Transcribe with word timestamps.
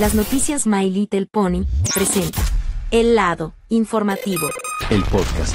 Las 0.00 0.14
noticias 0.14 0.66
My 0.66 0.88
Little 0.88 1.26
Pony 1.26 1.64
presenta 1.94 2.40
El 2.90 3.14
lado 3.14 3.52
informativo. 3.68 4.48
El 4.88 5.02
podcast 5.04 5.54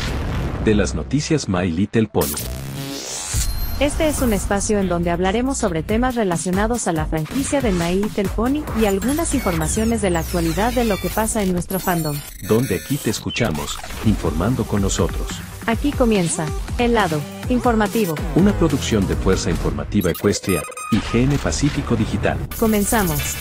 de 0.64 0.76
las 0.76 0.94
noticias 0.94 1.50
My 1.50 1.72
Little 1.72 2.08
Pony. 2.08 2.36
Este 3.80 4.08
es 4.08 4.22
un 4.22 4.34
espacio 4.34 4.80
en 4.80 4.90
donde 4.90 5.10
hablaremos 5.10 5.58
sobre 5.58 5.82
temas 5.82 6.16
relacionados 6.16 6.88
a 6.88 6.94
la 6.94 7.08
franquicia 7.08 7.62
de 7.62 7.72
My 7.72 7.96
Little 7.96 8.30
Pony 8.30 8.64
y 8.80 8.86
algunas 8.86 9.34
informaciones 9.34 10.02
de 10.02 10.12
la 10.12 10.20
actualidad 10.20 10.72
de 10.74 10.86
lo 10.86 10.98
que 10.98 11.10
pasa 11.10 11.42
en 11.42 11.52
nuestro 11.52 11.80
fandom. 11.80 12.16
Donde 12.48 12.76
aquí 12.76 12.98
te 12.98 13.10
escuchamos, 13.10 13.78
informando 14.06 14.66
con 14.66 14.84
nosotros. 14.84 15.28
Aquí 15.66 15.92
comienza 15.92 16.46
El 16.78 16.94
lado 16.94 17.20
informativo. 17.50 18.14
Una 18.36 18.54
producción 18.58 19.08
de 19.08 19.16
Fuerza 19.16 19.50
Informativa 19.50 20.12
Ecuestria 20.12 20.62
y 20.92 20.98
GN 20.98 21.38
Pacífico 21.40 21.96
Digital. 21.96 22.38
Comenzamos. 22.60 23.36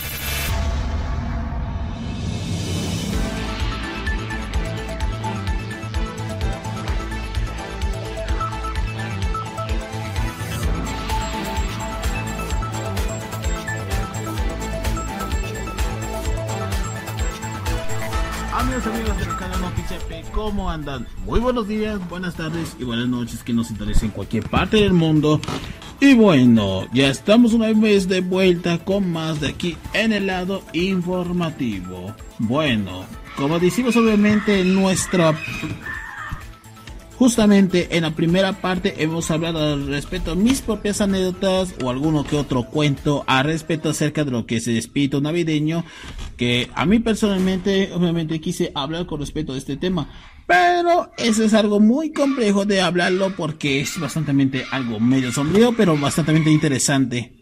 Muy 21.25 21.39
buenos 21.39 21.67
días, 21.67 21.99
buenas 22.07 22.35
tardes 22.35 22.75
y 22.79 22.83
buenas 22.83 23.07
noches 23.07 23.41
que 23.41 23.51
nos 23.51 23.71
interesen 23.71 24.05
en 24.05 24.11
cualquier 24.11 24.47
parte 24.47 24.77
del 24.77 24.93
mundo. 24.93 25.41
Y 25.99 26.13
bueno, 26.13 26.85
ya 26.93 27.09
estamos 27.09 27.53
una 27.53 27.73
vez 27.73 28.07
de 28.07 28.21
vuelta 28.21 28.77
con 28.77 29.11
más 29.11 29.41
de 29.41 29.47
aquí 29.47 29.75
en 29.93 30.13
el 30.13 30.27
lado 30.27 30.61
informativo. 30.73 32.13
Bueno, 32.37 33.05
como 33.35 33.57
decimos 33.57 33.95
obviamente 33.95 34.61
en 34.61 34.75
nuestra 34.75 35.35
Justamente 37.17 37.97
en 37.97 38.03
la 38.03 38.11
primera 38.11 38.61
parte 38.61 38.93
hemos 38.99 39.31
hablado 39.31 39.73
al 39.73 39.87
respecto 39.87 40.31
a 40.31 40.35
mis 40.35 40.61
propias 40.61 41.01
anécdotas 41.01 41.73
o 41.83 41.89
alguno 41.89 42.23
que 42.23 42.35
otro 42.35 42.63
cuento 42.63 43.23
al 43.25 43.45
respecto 43.45 43.89
acerca 43.89 44.23
de 44.23 44.29
lo 44.29 44.45
que 44.45 44.57
es 44.57 44.67
el 44.67 44.77
espíritu 44.77 45.19
navideño, 45.19 45.83
que 46.37 46.69
a 46.75 46.85
mí 46.85 46.99
personalmente 46.99 47.89
obviamente 47.91 48.39
quise 48.39 48.71
hablar 48.75 49.07
con 49.07 49.19
respecto 49.19 49.53
a 49.53 49.57
este 49.57 49.77
tema, 49.77 50.11
pero 50.45 51.11
eso 51.17 51.43
es 51.43 51.55
algo 51.55 51.79
muy 51.79 52.11
complejo 52.11 52.65
de 52.65 52.81
hablarlo 52.81 53.35
porque 53.35 53.81
es 53.81 53.99
bastante 53.99 54.65
algo 54.69 54.99
medio 54.99 55.31
sombrío, 55.31 55.73
pero 55.75 55.97
bastante 55.97 56.33
interesante. 56.51 57.33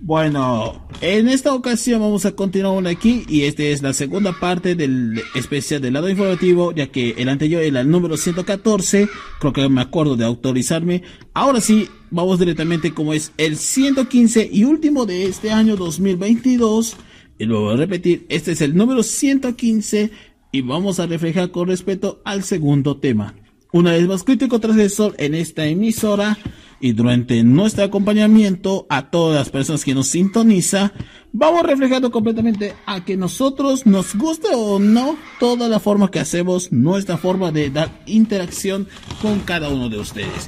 Bueno, 0.00 0.86
en 1.00 1.28
esta 1.28 1.54
ocasión 1.54 2.00
vamos 2.00 2.26
a 2.26 2.32
continuar 2.32 2.86
aquí 2.88 3.24
y 3.28 3.42
esta 3.42 3.62
es 3.62 3.80
la 3.80 3.92
segunda 3.92 4.38
parte 4.38 4.74
del 4.74 5.22
especial 5.34 5.80
del 5.80 5.94
lado 5.94 6.08
informativo, 6.08 6.72
ya 6.72 6.88
que 6.88 7.14
el 7.16 7.28
anterior 7.28 7.62
era 7.62 7.80
el 7.80 7.90
número 7.90 8.16
114, 8.16 9.08
creo 9.40 9.52
que 9.52 9.68
me 9.68 9.80
acuerdo 9.80 10.16
de 10.16 10.24
autorizarme. 10.24 11.04
Ahora 11.32 11.60
sí, 11.60 11.88
vamos 12.10 12.40
directamente 12.40 12.92
como 12.92 13.14
es 13.14 13.32
el 13.38 13.56
115 13.56 14.50
y 14.52 14.64
último 14.64 15.06
de 15.06 15.26
este 15.26 15.52
año 15.52 15.76
2022. 15.76 16.96
Y 17.38 17.44
lo 17.46 17.62
voy 17.62 17.74
a 17.74 17.76
repetir, 17.76 18.26
este 18.28 18.52
es 18.52 18.60
el 18.60 18.76
número 18.76 19.02
115 19.02 20.10
y 20.50 20.60
vamos 20.60 20.98
a 20.98 21.06
reflejar 21.06 21.50
con 21.50 21.68
respecto 21.68 22.20
al 22.24 22.42
segundo 22.42 22.98
tema. 22.98 23.34
Una 23.72 23.92
vez 23.92 24.06
más 24.06 24.22
crítico 24.22 24.60
transgresor 24.60 25.14
en 25.18 25.34
esta 25.34 25.66
emisora 25.66 26.38
y 26.84 26.92
durante 26.92 27.42
nuestro 27.44 27.82
acompañamiento 27.82 28.86
a 28.90 29.08
todas 29.08 29.38
las 29.38 29.48
personas 29.48 29.86
que 29.86 29.94
nos 29.94 30.08
sintoniza, 30.08 30.92
vamos 31.32 31.62
reflejando 31.62 32.10
completamente 32.10 32.74
a 32.84 33.02
que 33.06 33.16
nosotros 33.16 33.86
nos 33.86 34.14
guste 34.14 34.48
o 34.54 34.78
no 34.78 35.16
toda 35.40 35.66
la 35.68 35.80
forma 35.80 36.10
que 36.10 36.20
hacemos, 36.20 36.72
nuestra 36.72 37.16
forma 37.16 37.52
de 37.52 37.70
dar 37.70 37.88
interacción 38.04 38.86
con 39.22 39.40
cada 39.40 39.70
uno 39.70 39.88
de 39.88 39.98
ustedes. 39.98 40.46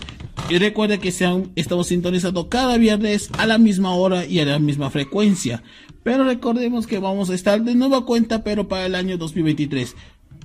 Y 0.51 0.59
recuerden 0.59 1.01
que 1.01 1.09
estamos 1.57 1.87
sintonizando 1.87 2.51
cada 2.51 2.77
viernes 2.77 3.31
a 3.39 3.47
la 3.47 3.57
misma 3.57 3.95
hora 3.95 4.27
y 4.27 4.39
a 4.39 4.45
la 4.45 4.59
misma 4.59 4.91
frecuencia. 4.91 5.63
Pero 6.03 6.23
recordemos 6.23 6.87
que 6.87 6.99
vamos 6.99 7.31
a 7.31 7.35
estar 7.35 7.63
de 7.63 7.75
nueva 7.75 8.05
cuenta, 8.05 8.45
pero 8.45 8.69
para 8.69 8.85
el 8.85 8.95
año 8.95 9.17
2023. 9.17 9.97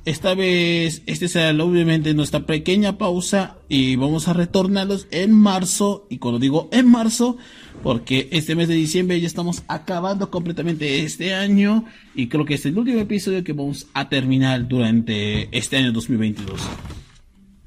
Esta 0.03 0.33
vez, 0.33 1.03
este 1.05 1.27
será 1.27 1.51
obviamente 1.63 2.15
nuestra 2.15 2.47
pequeña 2.47 2.97
pausa 2.97 3.57
y 3.69 3.97
vamos 3.97 4.27
a 4.27 4.33
retornarlos 4.33 5.07
en 5.11 5.31
marzo. 5.31 6.07
Y 6.09 6.17
cuando 6.17 6.39
digo 6.39 6.69
en 6.71 6.87
marzo, 6.87 7.37
porque 7.83 8.27
este 8.31 8.55
mes 8.55 8.67
de 8.67 8.73
diciembre 8.73 9.21
ya 9.21 9.27
estamos 9.27 9.63
acabando 9.67 10.31
completamente 10.31 11.03
este 11.03 11.35
año 11.35 11.85
y 12.15 12.29
creo 12.29 12.45
que 12.45 12.55
es 12.55 12.65
el 12.65 12.79
último 12.79 12.99
episodio 12.99 13.43
que 13.43 13.53
vamos 13.53 13.87
a 13.93 14.09
terminar 14.09 14.67
durante 14.67 15.55
este 15.55 15.77
año 15.77 15.91
2022. 15.91 16.59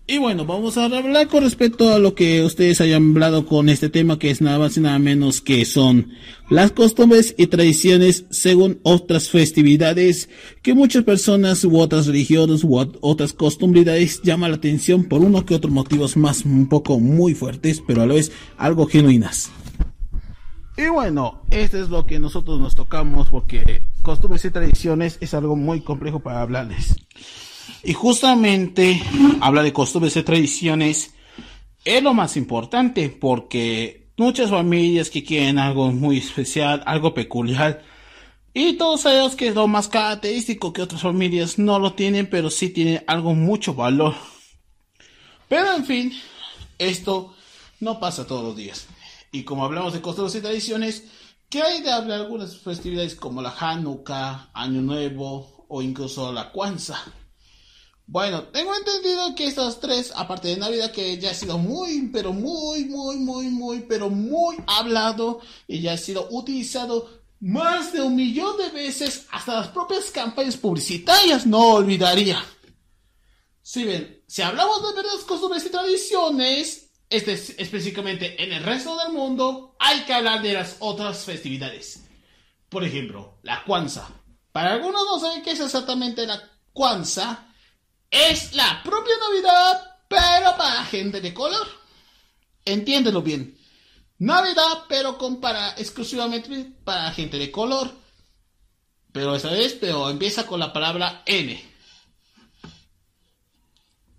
Y 0.06 0.18
bueno, 0.18 0.44
vamos 0.44 0.76
a 0.76 0.84
hablar 0.84 1.28
con 1.28 1.44
respecto 1.44 1.90
a 1.90 1.98
lo 1.98 2.14
que 2.14 2.42
ustedes 2.42 2.82
hayan 2.82 3.12
hablado 3.12 3.46
con 3.46 3.70
este 3.70 3.88
tema 3.88 4.18
que 4.18 4.30
es 4.30 4.42
nada 4.42 4.58
más 4.58 4.76
y 4.76 4.80
nada 4.80 4.98
menos 4.98 5.40
que 5.40 5.64
son 5.64 6.12
las 6.50 6.72
costumbres 6.72 7.34
y 7.38 7.46
tradiciones 7.46 8.26
según 8.28 8.80
otras 8.82 9.30
festividades 9.30 10.28
que 10.60 10.74
muchas 10.74 11.04
personas 11.04 11.64
u 11.64 11.78
otras 11.78 12.06
religiones 12.06 12.64
u 12.64 12.76
otras 13.00 13.32
costumbridades 13.32 14.20
llaman 14.20 14.50
la 14.50 14.58
atención 14.58 15.04
por 15.04 15.22
uno 15.22 15.46
que 15.46 15.54
otros 15.54 15.72
motivos 15.72 16.18
más 16.18 16.44
un 16.44 16.68
poco 16.68 17.00
muy 17.00 17.34
fuertes, 17.34 17.82
pero 17.86 18.02
a 18.02 18.06
la 18.06 18.12
vez 18.12 18.30
algo 18.58 18.86
genuinas. 18.86 19.50
Y 20.76 20.86
bueno, 20.88 21.40
esto 21.50 21.82
es 21.82 21.88
lo 21.88 22.04
que 22.04 22.18
nosotros 22.18 22.60
nos 22.60 22.74
tocamos 22.74 23.28
porque 23.30 23.80
costumbres 24.02 24.44
y 24.44 24.50
tradiciones 24.50 25.16
es 25.22 25.32
algo 25.32 25.56
muy 25.56 25.80
complejo 25.80 26.20
para 26.20 26.42
hablarles. 26.42 26.94
Y 27.82 27.92
justamente 27.92 29.02
habla 29.40 29.62
de 29.62 29.72
costumbres 29.72 30.16
y 30.16 30.22
tradiciones 30.22 31.14
es 31.84 32.02
lo 32.02 32.14
más 32.14 32.36
importante 32.36 33.10
porque 33.10 34.08
muchas 34.16 34.50
familias 34.50 35.10
que 35.10 35.24
quieren 35.24 35.58
algo 35.58 35.92
muy 35.92 36.18
especial, 36.18 36.82
algo 36.86 37.14
peculiar, 37.14 37.82
y 38.56 38.74
todos 38.74 39.00
sabemos 39.00 39.34
que 39.34 39.48
es 39.48 39.54
lo 39.56 39.66
más 39.66 39.88
característico 39.88 40.72
que 40.72 40.82
otras 40.82 41.02
familias 41.02 41.58
no 41.58 41.80
lo 41.80 41.94
tienen, 41.94 42.30
pero 42.30 42.50
sí 42.50 42.68
tienen 42.68 43.02
algo 43.08 43.34
mucho 43.34 43.74
valor. 43.74 44.14
Pero 45.48 45.74
en 45.74 45.84
fin, 45.84 46.12
esto 46.78 47.34
no 47.80 47.98
pasa 47.98 48.28
todos 48.28 48.44
los 48.44 48.56
días. 48.56 48.86
Y 49.32 49.42
como 49.42 49.64
hablamos 49.64 49.92
de 49.92 50.00
costumbres 50.00 50.36
y 50.36 50.40
tradiciones, 50.40 51.04
¿qué 51.48 51.62
hay 51.62 51.82
de 51.82 51.90
hablar 51.90 52.20
algunas 52.20 52.56
festividades 52.58 53.16
como 53.16 53.42
la 53.42 53.50
Hanukkah, 53.58 54.50
Año 54.54 54.82
Nuevo 54.82 55.66
o 55.68 55.82
incluso 55.82 56.32
la 56.32 56.52
Kwanzaa? 56.52 57.02
Bueno, 58.06 58.44
tengo 58.44 58.74
entendido 58.74 59.34
que 59.34 59.46
estas 59.46 59.80
tres, 59.80 60.12
aparte 60.14 60.48
de 60.48 60.56
Navidad, 60.58 60.92
que 60.92 61.18
ya 61.18 61.30
ha 61.30 61.34
sido 61.34 61.56
muy, 61.58 62.10
pero 62.12 62.32
muy, 62.32 62.84
muy, 62.84 63.16
muy, 63.16 63.46
muy, 63.48 63.80
pero 63.80 64.10
muy 64.10 64.56
hablado 64.66 65.40
y 65.66 65.80
ya 65.80 65.94
ha 65.94 65.96
sido 65.96 66.28
utilizado 66.30 67.24
más 67.40 67.92
de 67.92 68.02
un 68.02 68.14
millón 68.14 68.56
de 68.58 68.70
veces 68.70 69.26
hasta 69.30 69.54
las 69.54 69.68
propias 69.68 70.10
campañas 70.10 70.56
publicitarias, 70.56 71.46
no 71.46 71.74
olvidaría. 71.74 72.44
Si 73.62 73.84
ven, 73.84 74.22
si 74.26 74.42
hablamos 74.42 74.82
de 74.82 74.94
verdaderas 74.94 75.24
costumbres 75.24 75.64
y 75.64 75.70
tradiciones, 75.70 76.90
este 77.08 77.32
específicamente 77.32 78.42
en 78.42 78.52
el 78.52 78.62
resto 78.62 78.96
del 78.98 79.12
mundo, 79.12 79.76
hay 79.78 80.00
que 80.04 80.12
hablar 80.12 80.42
de 80.42 80.52
las 80.52 80.76
otras 80.80 81.24
festividades. 81.24 82.04
Por 82.68 82.84
ejemplo, 82.84 83.38
la 83.42 83.64
Kwanzaa. 83.64 84.08
Para 84.52 84.72
algunos 84.72 85.04
no 85.04 85.18
saben 85.18 85.42
qué 85.42 85.52
es 85.52 85.60
exactamente 85.60 86.26
la 86.26 86.42
Kwanzaa, 86.72 87.53
es 88.10 88.54
la 88.54 88.82
propia 88.82 89.14
Navidad, 89.28 89.98
pero 90.08 90.56
para 90.56 90.84
gente 90.84 91.20
de 91.20 91.34
color. 91.34 91.66
Entiéndelo 92.64 93.22
bien. 93.22 93.58
Navidad, 94.18 94.84
pero 94.88 95.18
con 95.18 95.40
para 95.40 95.70
exclusivamente 95.72 96.72
para 96.84 97.10
gente 97.12 97.38
de 97.38 97.50
color. 97.50 97.92
Pero 99.12 99.34
esa 99.34 99.50
vez, 99.50 99.74
pero 99.74 100.08
empieza 100.08 100.46
con 100.46 100.60
la 100.60 100.72
palabra 100.72 101.22
N. 101.26 101.74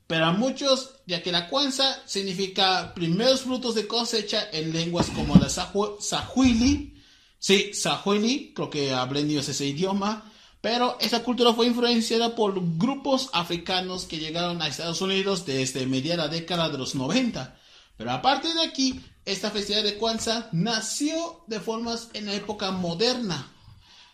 Pero 0.07 0.25
a 0.25 0.31
muchos, 0.31 0.91
ya 1.07 1.23
que 1.23 1.31
la 1.31 1.47
cuenza 1.49 2.03
significa 2.05 2.93
primeros 2.93 3.41
frutos 3.41 3.73
de 3.75 3.87
cosecha 3.87 4.49
en 4.51 4.71
lenguas 4.71 5.09
como 5.09 5.35
la 5.35 5.49
Sahuili. 5.49 7.01
Sí, 7.39 7.73
Sahuili, 7.73 8.53
creo 8.53 8.69
que 8.69 8.93
aprendió 8.93 9.39
ese 9.39 9.65
idioma 9.65 10.31
pero 10.65 10.97
esa 10.99 11.21
cultura 11.21 11.53
fue 11.53 11.67
influenciada 11.67 12.33
por 12.33 12.55
grupos 12.79 13.29
africanos 13.33 14.05
que 14.05 14.17
llegaron 14.17 14.63
a 14.63 14.67
Estados 14.67 14.99
Unidos 14.99 15.45
desde 15.45 15.85
mediada 15.85 16.27
década 16.27 16.69
de 16.69 16.79
los 16.79 16.95
90. 16.95 17.55
Pero 17.95 18.09
aparte 18.09 18.51
de 18.51 18.63
aquí, 18.63 18.99
esta 19.25 19.51
festividad 19.51 19.83
de 19.83 19.99
Kwanzaa 19.99 20.49
nació 20.53 21.43
de 21.45 21.59
formas 21.59 22.09
en 22.15 22.25
la 22.25 22.33
época 22.33 22.71
moderna. 22.71 23.47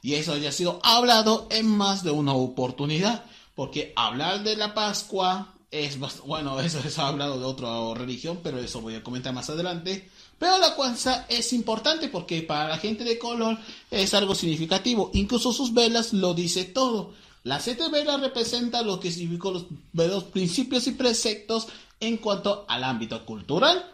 Y 0.02 0.16
eso 0.16 0.36
ya 0.36 0.50
ha 0.50 0.52
sido 0.52 0.82
hablado 0.84 1.48
en 1.52 1.68
más 1.68 2.04
de 2.04 2.12
una 2.12 2.34
oportunidad. 2.34 3.24
Porque 3.56 3.94
hablar 3.96 4.44
de 4.44 4.58
la 4.58 4.74
Pascua 4.74 5.54
es 5.72 6.00
bueno, 6.26 6.60
eso 6.60 6.82
ha 7.02 7.08
hablado 7.08 7.40
de 7.40 7.46
otra 7.46 7.70
religión, 7.94 8.42
pero 8.44 8.60
eso 8.60 8.82
voy 8.82 8.96
a 8.96 9.04
comentar 9.04 9.34
más 9.34 9.50
adelante. 9.50 10.10
Pero 10.42 10.58
la 10.58 10.74
Kwanzaa 10.74 11.28
es 11.30 11.54
importante 11.54 12.08
porque 12.08 12.42
para 12.42 12.68
la 12.68 12.80
gente 12.80 13.04
de 13.04 13.20
color 13.20 13.60
es 13.92 14.12
algo 14.16 14.34
significativo. 14.34 15.12
Incluso 15.14 15.54
sus 15.54 15.72
velas 15.72 16.14
lo 16.14 16.34
dice 16.34 16.64
todo. 16.66 17.14
Las 17.44 17.64
siete 17.64 17.90
velas 17.90 18.20
representan 18.20 18.88
lo 18.88 19.00
que 19.00 19.12
significó 19.12 19.52
los, 19.52 19.66
los 19.94 20.24
principios 20.24 20.88
y 20.88 20.94
preceptos 20.94 21.68
en 22.00 22.18
cuanto 22.18 22.66
al 22.68 22.84
ámbito 22.84 23.24
cultural. 23.24 23.86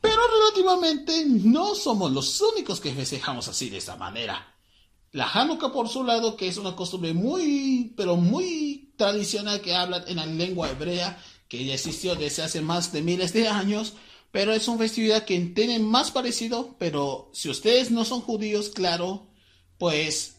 Pero 0.00 0.16
relativamente 0.40 1.26
no 1.26 1.74
somos 1.74 2.10
los 2.10 2.40
únicos 2.40 2.80
que 2.80 2.94
festejamos 2.94 3.46
así 3.48 3.68
de 3.68 3.76
esta 3.76 3.96
manera. 3.96 4.54
La 5.12 5.28
Hanukkah 5.30 5.72
por 5.72 5.90
su 5.90 6.04
lado, 6.04 6.38
que 6.38 6.48
es 6.48 6.56
una 6.56 6.74
costumbre 6.74 7.12
muy, 7.12 7.92
pero 7.98 8.16
muy 8.16 8.94
tradicional 8.96 9.60
que 9.60 9.74
hablan 9.74 10.04
en 10.06 10.16
la 10.16 10.24
lengua 10.24 10.70
hebrea, 10.70 11.22
que 11.50 11.66
ya 11.66 11.74
existió 11.74 12.14
desde 12.14 12.44
hace 12.44 12.62
más 12.62 12.94
de 12.94 13.02
miles 13.02 13.34
de 13.34 13.48
años, 13.48 13.92
pero 14.32 14.52
es 14.52 14.68
una 14.68 14.78
festividad 14.78 15.24
que 15.24 15.38
tiene 15.40 15.78
más 15.78 16.10
parecido, 16.10 16.76
pero 16.78 17.30
si 17.32 17.48
ustedes 17.48 17.90
no 17.90 18.04
son 18.04 18.20
judíos, 18.20 18.70
claro, 18.70 19.26
pues 19.78 20.36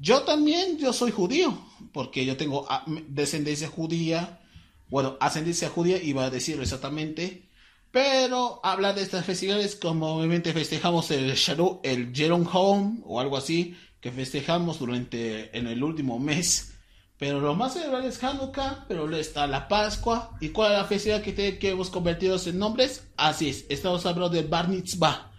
yo 0.00 0.22
también, 0.22 0.78
yo 0.78 0.92
soy 0.92 1.10
judío, 1.10 1.58
porque 1.92 2.24
yo 2.24 2.36
tengo 2.36 2.66
ah, 2.68 2.84
descendencia 3.08 3.68
judía, 3.68 4.40
bueno, 4.88 5.16
ascendencia 5.20 5.68
judía, 5.68 6.02
iba 6.02 6.24
a 6.24 6.30
decirlo 6.30 6.62
exactamente, 6.62 7.48
pero 7.90 8.60
habla 8.62 8.92
de 8.92 9.02
estas 9.02 9.24
festividades 9.24 9.74
como 9.76 10.16
obviamente 10.16 10.52
festejamos 10.52 11.10
el 11.10 11.34
Sharu, 11.34 11.80
el 11.82 12.14
Jerome 12.14 12.46
Home 12.52 13.00
o 13.04 13.20
algo 13.20 13.36
así, 13.36 13.76
que 14.00 14.12
festejamos 14.12 14.78
durante 14.78 15.56
en 15.56 15.66
el 15.66 15.82
último 15.82 16.18
mes. 16.18 16.72
Pero 17.20 17.38
lo 17.38 17.54
más 17.54 17.74
celebrado 17.74 18.08
es 18.08 18.22
Hanukkah, 18.24 18.86
pero 18.88 19.06
luego 19.06 19.20
está 19.20 19.46
la 19.46 19.68
Pascua. 19.68 20.36
¿Y 20.40 20.48
cuál 20.48 20.72
es 20.72 20.78
la 20.78 20.84
festividad 20.86 21.22
que, 21.22 21.58
que 21.58 21.68
hemos 21.68 21.90
convertido 21.90 22.36
en 22.44 22.58
nombres? 22.58 23.04
Así 23.16 23.50
es, 23.50 23.66
estamos 23.68 24.04
hablando 24.06 24.30
de 24.30 24.42
Bar 24.42 24.68
Mitzvah. 24.68 25.30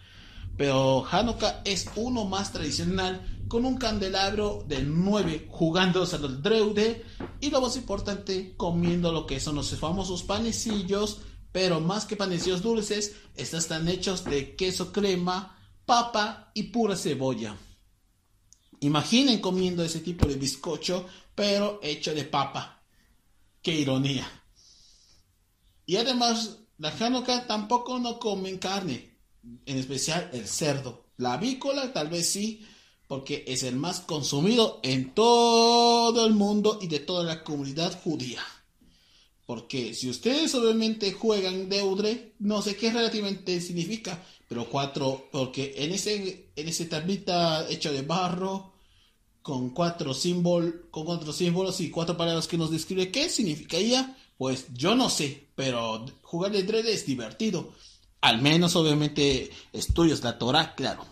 Pero 0.56 1.04
Hanukkah 1.10 1.64
es 1.66 1.90
uno 1.96 2.26
más 2.26 2.54
tradicional, 2.54 3.46
con 3.48 3.66
un 3.66 3.78
candelabro 3.78 4.64
de 4.68 4.84
nueve 4.84 5.48
jugándose 5.50 6.18
al 6.18 6.42
dreude. 6.44 7.04
Y 7.42 7.50
lo 7.50 7.62
más 7.62 7.76
importante, 7.76 8.54
comiendo 8.56 9.12
lo 9.12 9.26
que 9.26 9.40
son 9.40 9.56
los 9.56 9.76
famosos 9.78 10.24
panecillos 10.24 11.22
pero 11.52 11.82
más 11.82 12.06
que 12.06 12.16
panecillos 12.16 12.62
dulces, 12.62 13.16
estas 13.36 13.64
están 13.64 13.88
hechos 13.90 14.24
de 14.24 14.56
queso 14.56 14.92
crema, 14.94 15.58
papa 15.86 16.52
y 16.54 16.64
pura 16.64 16.96
cebolla. 16.96 17.58
Imaginen 18.80 19.40
comiendo 19.40 19.84
ese 19.84 20.00
tipo 20.00 20.28
de 20.28 20.36
bizcocho, 20.36 21.06
pero 21.42 21.80
hecho 21.82 22.14
de 22.14 22.24
papa. 22.24 22.84
¡Qué 23.64 23.74
ironía! 23.74 24.28
Y 25.88 25.96
además, 25.96 26.60
la 26.78 26.90
Hanukkah 26.90 27.48
tampoco 27.48 27.98
no 27.98 28.20
comen 28.20 28.60
carne, 28.60 29.18
en 29.66 29.78
especial 29.80 30.30
el 30.34 30.48
cerdo. 30.48 31.08
La 31.18 31.34
avícola 31.34 31.94
tal 31.94 32.10
vez 32.10 32.30
sí, 32.30 32.64
porque 33.08 33.44
es 33.48 33.64
el 33.64 33.76
más 33.76 34.02
consumido 34.02 34.82
en 34.84 35.16
todo 35.16 36.28
el 36.28 36.34
mundo 36.34 36.78
y 36.80 36.86
de 36.86 37.00
toda 37.00 37.24
la 37.24 37.44
comunidad 37.44 38.00
judía. 38.04 38.44
Porque 39.48 39.96
si 39.96 40.12
ustedes 40.12 40.54
obviamente 40.54 41.12
juegan 41.12 41.70
Deudre, 41.70 42.36
no 42.38 42.62
sé 42.62 42.76
qué 42.76 42.92
relativamente 42.92 43.60
significa, 43.62 44.24
pero 44.48 44.70
cuatro, 44.70 45.28
porque 45.32 45.74
en 45.78 45.92
ese, 45.92 46.52
en 46.56 46.68
ese 46.68 46.86
tablita 46.86 47.68
hecho 47.68 47.92
de 47.92 48.04
barro, 48.04 48.71
con 49.42 49.72
cuatro 49.72 50.14
símbolos, 50.14 50.74
con 50.92 51.06
cuatro 51.06 51.34
símbolos 51.34 51.80
y 51.82 51.90
cuatro 51.90 52.18
palabras 52.18 52.48
que 52.48 52.58
nos 52.58 52.72
describe 52.72 53.12
qué 53.12 53.30
significaría, 53.30 54.18
pues 54.38 54.68
yo 54.74 54.96
no 54.96 55.10
sé, 55.10 55.48
pero 55.56 56.06
jugar 56.22 56.52
de 56.52 56.64
Dread 56.64 56.88
es 56.88 57.06
divertido. 57.06 57.74
Al 58.22 58.42
menos 58.42 58.76
obviamente 58.76 59.52
estudios 59.74 60.24
la 60.24 60.38
Torah, 60.38 60.76
claro. 60.76 61.06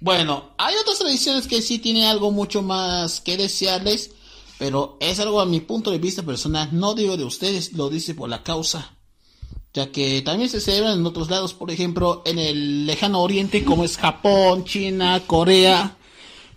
Bueno, 0.00 0.54
hay 0.58 0.74
otras 0.76 0.98
tradiciones 0.98 1.46
que 1.46 1.62
sí 1.62 1.78
tienen 1.78 2.04
algo 2.04 2.30
mucho 2.30 2.62
más 2.62 3.20
que 3.20 3.36
desearles 3.36 4.10
pero 4.58 4.96
es 5.00 5.20
algo 5.20 5.40
a 5.40 5.46
mi 5.46 5.60
punto 5.60 5.90
de 5.90 5.98
vista 5.98 6.22
personal, 6.22 6.70
no 6.72 6.94
digo 6.94 7.16
de 7.16 7.24
ustedes, 7.24 7.74
lo 7.74 7.90
dice 7.90 8.14
por 8.14 8.28
la 8.28 8.42
causa. 8.42 8.94
Ya 9.74 9.92
que 9.92 10.22
también 10.22 10.48
se 10.48 10.60
celebran 10.62 10.98
en 10.98 11.04
otros 11.06 11.28
lados, 11.28 11.52
por 11.52 11.70
ejemplo, 11.70 12.22
en 12.24 12.38
el 12.38 12.86
lejano 12.86 13.20
oriente, 13.20 13.62
como 13.64 13.84
es 13.84 13.98
Japón, 13.98 14.64
China, 14.64 15.22
Corea. 15.26 15.95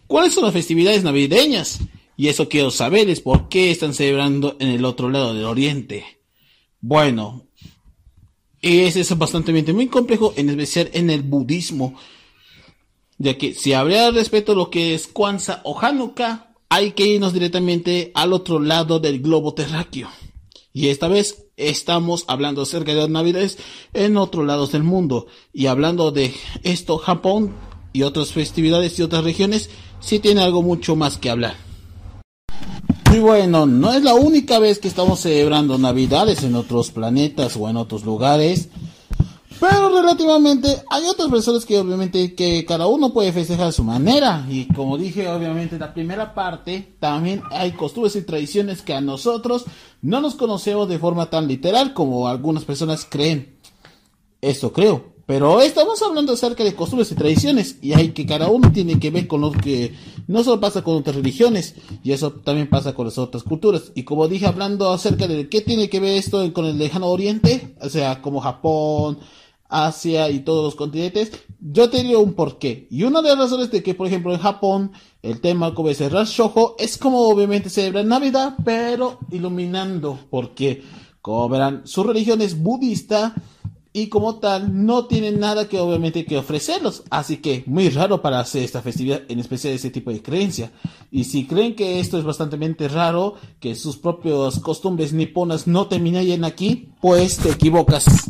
¿Cuáles 0.10 0.34
son 0.34 0.46
las 0.46 0.54
festividades 0.54 1.04
navideñas? 1.04 1.82
Y 2.18 2.30
eso 2.30 2.50
quiero 2.50 2.72
saber 2.72 3.12
es 3.12 3.22
por 3.22 3.48
qué 3.48 3.70
están 3.70 3.94
celebrando 3.94 4.58
en 4.60 4.70
el 4.70 4.84
otro 4.84 5.08
lado 5.08 5.36
del 5.36 5.46
oriente. 5.46 6.04
Bueno, 6.82 7.46
ese 8.60 9.02
es 9.02 9.18
bastante 9.20 9.54
muy 9.72 9.86
complejo, 9.86 10.34
en 10.36 10.50
especial 10.50 10.90
en 10.94 11.12
el 11.12 11.22
budismo. 11.22 11.94
Ya 13.20 13.38
que 13.38 13.54
si 13.54 13.74
habría 13.74 14.10
respecto 14.10 14.54
a 14.54 14.56
lo 14.56 14.72
que 14.72 14.96
es 14.96 15.06
Kwanzaa 15.06 15.62
o 15.64 15.80
Hanukkah, 15.80 16.56
hay 16.70 16.94
que 16.94 17.06
irnos 17.06 17.32
directamente 17.32 18.12
al 18.16 18.34
otro 18.34 18.60
lado 18.60 19.00
del 19.00 19.22
globo 19.22 19.54
terráqueo. 19.54 20.10
Y 20.74 20.88
esta 20.88 21.08
vez 21.08 21.46
estamos 21.56 22.26
hablando 22.28 22.64
acerca 22.64 22.94
de 22.94 23.02
las 23.02 23.10
navidades 23.10 23.60
en 23.94 24.18
otros 24.18 24.44
lados 24.44 24.72
del 24.72 24.82
mundo. 24.82 25.28
Y 25.54 25.68
hablando 25.68 26.10
de 26.10 26.34
esto, 26.64 26.98
Japón 26.98 27.54
y 27.94 28.02
otras 28.02 28.34
festividades 28.34 28.98
y 28.98 29.04
otras 29.04 29.24
regiones, 29.24 29.70
sí 30.00 30.20
tiene 30.20 30.42
algo 30.42 30.62
mucho 30.62 30.96
más 30.96 31.18
que 31.18 31.30
hablar. 31.30 31.56
Y 33.14 33.20
bueno, 33.20 33.66
no 33.66 33.92
es 33.92 34.04
la 34.04 34.14
única 34.14 34.60
vez 34.60 34.78
que 34.78 34.88
estamos 34.88 35.22
celebrando 35.22 35.78
navidades 35.80 36.44
en 36.44 36.56
otros 36.56 36.92
planetas 36.92 37.58
o 37.58 37.68
en 37.68 37.78
otros 37.78 38.06
lugares. 38.06 38.70
Pero 39.60 39.90
relativamente 39.90 40.84
hay 40.90 41.06
otras 41.06 41.28
personas 41.30 41.66
que 41.66 41.78
obviamente 41.78 42.34
que 42.34 42.64
cada 42.66 42.88
uno 42.88 43.12
puede 43.12 43.34
festejar 43.34 43.68
a 43.68 43.72
su 43.72 43.84
manera. 43.84 44.46
Y 44.48 44.68
como 44.74 44.98
dije, 44.98 45.28
obviamente 45.28 45.76
en 45.76 45.82
la 45.82 45.94
primera 45.94 46.34
parte 46.34 46.96
también 47.00 47.42
hay 47.52 47.72
costumbres 47.72 48.16
y 48.16 48.22
tradiciones 48.22 48.84
que 48.84 48.94
a 48.94 49.02
nosotros 49.02 49.66
no 50.02 50.22
nos 50.22 50.36
conocemos 50.36 50.88
de 50.88 51.00
forma 51.00 51.30
tan 51.30 51.48
literal 51.48 51.94
como 51.94 52.28
algunas 52.28 52.64
personas 52.64 53.06
creen. 53.10 53.58
Esto 54.40 54.72
creo. 54.72 55.19
Pero 55.30 55.62
estamos 55.62 56.02
hablando 56.02 56.34
acerca 56.34 56.64
de 56.64 56.74
costumbres 56.74 57.12
y 57.12 57.16
tradiciones 57.16 57.78
y 57.84 57.94
hay 57.94 58.14
que 58.14 58.26
cada 58.26 58.48
uno 58.50 58.72
tiene 58.72 59.00
que 59.00 59.12
ver 59.12 59.28
con 59.28 59.42
lo 59.42 59.52
que 59.52 59.94
no 60.26 60.44
solo 60.44 60.60
pasa 60.60 60.84
con 60.84 60.96
otras 60.96 61.18
religiones 61.18 61.76
y 62.04 62.14
eso 62.14 62.32
también 62.32 62.68
pasa 62.68 62.96
con 62.96 63.06
las 63.06 63.20
otras 63.20 63.44
culturas. 63.44 63.92
Y 63.94 64.06
como 64.06 64.28
dije 64.28 64.48
hablando 64.48 64.92
acerca 64.92 65.28
de 65.28 65.48
qué 65.48 65.62
tiene 65.62 65.88
que 65.88 66.00
ver 66.00 66.18
esto 66.18 66.52
con 66.52 66.66
el 66.66 66.80
lejano 66.80 67.06
oriente, 67.06 67.76
o 67.80 67.90
sea, 67.90 68.24
como 68.24 68.42
Japón, 68.42 69.20
Asia 69.68 70.32
y 70.32 70.40
todos 70.40 70.64
los 70.64 70.74
continentes, 70.74 71.32
yo 71.60 71.92
te 71.92 72.02
digo 72.02 72.22
un 72.22 72.34
porqué. 72.34 72.88
Y 72.90 73.04
una 73.04 73.22
de 73.22 73.30
las 73.30 73.38
razones 73.38 73.70
de 73.70 73.84
que, 73.84 73.94
por 73.94 74.08
ejemplo, 74.08 74.34
en 74.34 74.40
Japón, 74.40 74.94
el 75.22 75.42
tema 75.42 75.76
como 75.76 75.90
es 75.90 76.02
el 76.02 76.10
Rashojo, 76.10 76.76
es 76.80 76.98
como 76.98 77.20
obviamente 77.28 77.70
celebran 77.70 78.08
Navidad, 78.08 78.56
pero 78.66 79.20
iluminando, 79.30 80.18
porque, 80.32 80.82
como 81.22 81.48
verán, 81.50 81.84
su 81.86 82.04
religión 82.04 82.42
es 82.42 82.60
budista 82.60 83.36
y 84.02 84.08
como 84.08 84.40
tal 84.40 84.86
no 84.86 85.06
tienen 85.06 85.40
nada 85.40 85.68
que 85.68 85.80
obviamente 85.80 86.26
que 86.26 86.38
ofrecerlos. 86.38 87.04
Así 87.10 87.38
que 87.38 87.64
muy 87.66 87.90
raro 87.90 88.22
para 88.22 88.40
hacer 88.40 88.64
esta 88.64 88.82
festividad, 88.82 89.22
en 89.28 89.40
especial 89.40 89.74
ese 89.74 89.90
tipo 89.90 90.12
de 90.12 90.22
creencia. 90.22 90.72
Y 91.12 91.26
si 91.26 91.46
creen 91.46 91.76
que 91.76 92.00
esto 92.00 92.18
es 92.18 92.24
bastante 92.24 92.88
raro, 92.88 93.36
que 93.60 93.76
sus 93.76 93.98
propias 93.98 94.60
costumbres 94.60 95.14
niponas 95.14 95.68
no 95.68 95.88
terminan 95.88 96.44
aquí, 96.44 96.90
pues 97.02 97.38
te 97.38 97.50
equivocas 97.50 98.30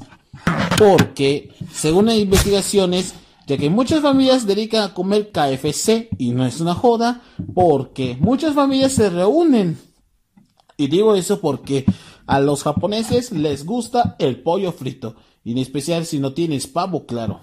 porque, 0.79 1.51
según 1.73 2.05
las 2.05 2.15
investigaciones, 2.15 3.13
ya 3.47 3.57
que 3.57 3.69
muchas 3.69 4.01
familias 4.01 4.47
dedican 4.47 4.83
a 4.83 4.93
comer 4.93 5.31
KFC 5.31 6.09
y 6.17 6.31
no 6.31 6.45
es 6.45 6.61
una 6.61 6.73
joda, 6.73 7.21
porque 7.53 8.17
muchas 8.19 8.53
familias 8.55 8.93
se 8.93 9.09
reúnen. 9.09 9.77
Y 10.77 10.87
digo 10.87 11.15
eso 11.15 11.41
porque 11.41 11.85
a 12.27 12.39
los 12.39 12.63
japoneses 12.63 13.31
les 13.31 13.65
gusta 13.65 14.15
el 14.19 14.41
pollo 14.41 14.71
frito, 14.71 15.15
y 15.43 15.51
en 15.51 15.57
especial 15.57 16.05
si 16.05 16.19
no 16.19 16.33
tienes 16.33 16.67
pavo, 16.67 17.05
claro. 17.05 17.41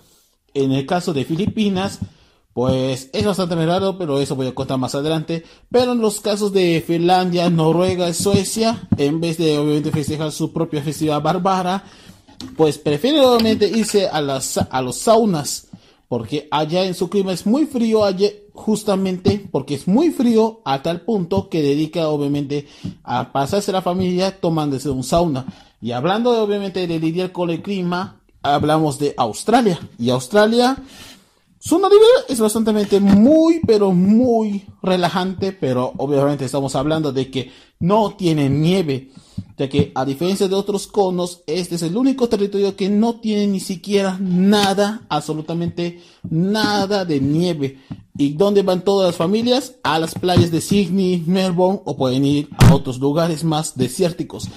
En 0.54 0.72
el 0.72 0.86
caso 0.86 1.12
de 1.12 1.24
Filipinas, 1.24 2.00
pues 2.56 3.10
es 3.12 3.24
bastante 3.26 3.54
raro, 3.66 3.98
pero 3.98 4.18
eso 4.18 4.34
voy 4.34 4.46
a 4.46 4.54
contar 4.54 4.78
más 4.78 4.94
adelante. 4.94 5.44
Pero 5.70 5.92
en 5.92 6.00
los 6.00 6.20
casos 6.20 6.54
de 6.54 6.82
Finlandia, 6.86 7.50
Noruega, 7.50 8.14
Suecia, 8.14 8.88
en 8.96 9.20
vez 9.20 9.36
de 9.36 9.58
obviamente 9.58 9.90
festejar 9.90 10.32
su 10.32 10.54
propia 10.54 10.82
festividad 10.82 11.20
bárbara, 11.20 11.84
pues 12.56 12.78
prefiere 12.78 13.20
obviamente 13.20 13.68
irse 13.68 14.08
a, 14.08 14.22
las, 14.22 14.56
a 14.56 14.80
los 14.80 14.96
saunas, 14.96 15.68
porque 16.08 16.48
allá 16.50 16.86
en 16.86 16.94
su 16.94 17.10
clima 17.10 17.32
es 17.32 17.44
muy 17.44 17.66
frío, 17.66 18.04
allá, 18.04 18.28
justamente 18.54 19.46
porque 19.50 19.74
es 19.74 19.86
muy 19.86 20.10
frío 20.10 20.62
a 20.64 20.82
tal 20.82 21.02
punto 21.02 21.50
que 21.50 21.60
dedica 21.60 22.08
obviamente 22.08 22.66
a 23.04 23.32
pasarse 23.32 23.70
la 23.70 23.82
familia 23.82 24.40
tomándose 24.40 24.88
un 24.88 25.04
sauna. 25.04 25.44
Y 25.86 25.92
hablando 25.92 26.42
obviamente 26.42 26.84
de 26.84 26.98
lidiar 26.98 27.30
con 27.30 27.48
el 27.48 27.62
clima, 27.62 28.20
hablamos 28.42 28.98
de 28.98 29.14
Australia. 29.16 29.78
Y 30.00 30.10
Australia, 30.10 30.76
su 31.60 31.78
Navidad 31.78 32.26
es 32.28 32.40
bastante 32.40 32.98
muy, 32.98 33.60
pero 33.64 33.92
muy 33.92 34.64
relajante, 34.82 35.52
pero 35.52 35.92
obviamente 35.98 36.44
estamos 36.44 36.74
hablando 36.74 37.12
de 37.12 37.30
que 37.30 37.52
no 37.78 38.16
tiene 38.16 38.50
nieve. 38.50 39.12
ya 39.56 39.68
que 39.68 39.92
a 39.94 40.04
diferencia 40.04 40.48
de 40.48 40.56
otros 40.56 40.88
conos, 40.88 41.44
este 41.46 41.76
es 41.76 41.82
el 41.82 41.96
único 41.96 42.28
territorio 42.28 42.74
que 42.74 42.88
no 42.88 43.20
tiene 43.20 43.46
ni 43.46 43.60
siquiera 43.60 44.18
nada, 44.20 45.02
absolutamente 45.08 46.02
nada 46.28 47.04
de 47.04 47.20
nieve. 47.20 47.78
¿Y 48.18 48.30
dónde 48.30 48.62
van 48.62 48.82
todas 48.82 49.10
las 49.10 49.16
familias? 49.16 49.76
A 49.84 50.00
las 50.00 50.14
playas 50.16 50.50
de 50.50 50.60
Sydney, 50.60 51.22
Melbourne 51.24 51.82
o 51.84 51.96
pueden 51.96 52.24
ir 52.24 52.48
a 52.58 52.74
otros 52.74 52.98
lugares 52.98 53.44
más 53.44 53.76
desérticos. 53.76 54.48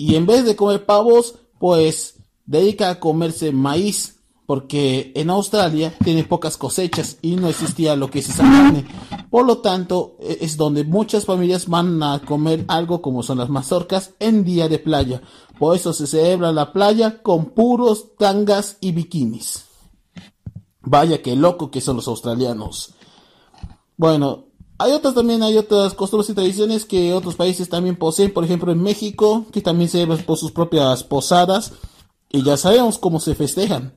Y 0.00 0.14
en 0.14 0.24
vez 0.24 0.46
de 0.46 0.56
comer 0.56 0.86
pavos, 0.86 1.34
pues 1.58 2.14
dedica 2.46 2.88
a 2.88 3.00
comerse 3.00 3.52
maíz, 3.52 4.16
porque 4.46 5.12
en 5.14 5.28
Australia 5.28 5.94
tiene 6.02 6.24
pocas 6.24 6.56
cosechas 6.56 7.18
y 7.20 7.36
no 7.36 7.48
existía 7.48 7.96
lo 7.96 8.10
que 8.10 8.20
es 8.20 8.30
esa 8.30 8.44
carne. 8.44 8.86
Por 9.28 9.44
lo 9.44 9.58
tanto, 9.58 10.16
e-, 10.18 10.38
es 10.40 10.56
donde 10.56 10.84
muchas 10.84 11.26
familias 11.26 11.68
van 11.68 12.02
a 12.02 12.18
comer 12.20 12.64
algo 12.68 13.02
como 13.02 13.22
son 13.22 13.36
las 13.36 13.50
mazorcas 13.50 14.14
en 14.20 14.42
día 14.42 14.70
de 14.70 14.78
playa. 14.78 15.20
Por 15.58 15.76
eso 15.76 15.92
se 15.92 16.06
celebra 16.06 16.50
la 16.50 16.72
playa 16.72 17.20
con 17.22 17.50
puros 17.50 18.16
tangas 18.16 18.78
y 18.80 18.92
bikinis. 18.92 19.66
Vaya 20.80 21.20
que 21.20 21.36
loco 21.36 21.70
que 21.70 21.82
son 21.82 21.96
los 21.96 22.08
australianos. 22.08 22.94
Bueno, 23.98 24.46
hay 24.80 24.92
otras 24.92 25.14
también, 25.14 25.42
hay 25.42 25.58
otras 25.58 25.92
costumbres 25.92 26.30
y 26.30 26.34
tradiciones 26.34 26.86
que 26.86 27.12
otros 27.12 27.34
países 27.34 27.68
también 27.68 27.96
poseen. 27.96 28.32
Por 28.32 28.44
ejemplo, 28.44 28.72
en 28.72 28.82
México, 28.82 29.44
que 29.52 29.60
también 29.60 29.90
se 29.90 29.98
celebran 29.98 30.24
por 30.24 30.38
sus 30.38 30.52
propias 30.52 31.04
posadas. 31.04 31.74
Y 32.30 32.42
ya 32.42 32.56
sabemos 32.56 32.98
cómo 32.98 33.20
se 33.20 33.34
festejan. 33.34 33.92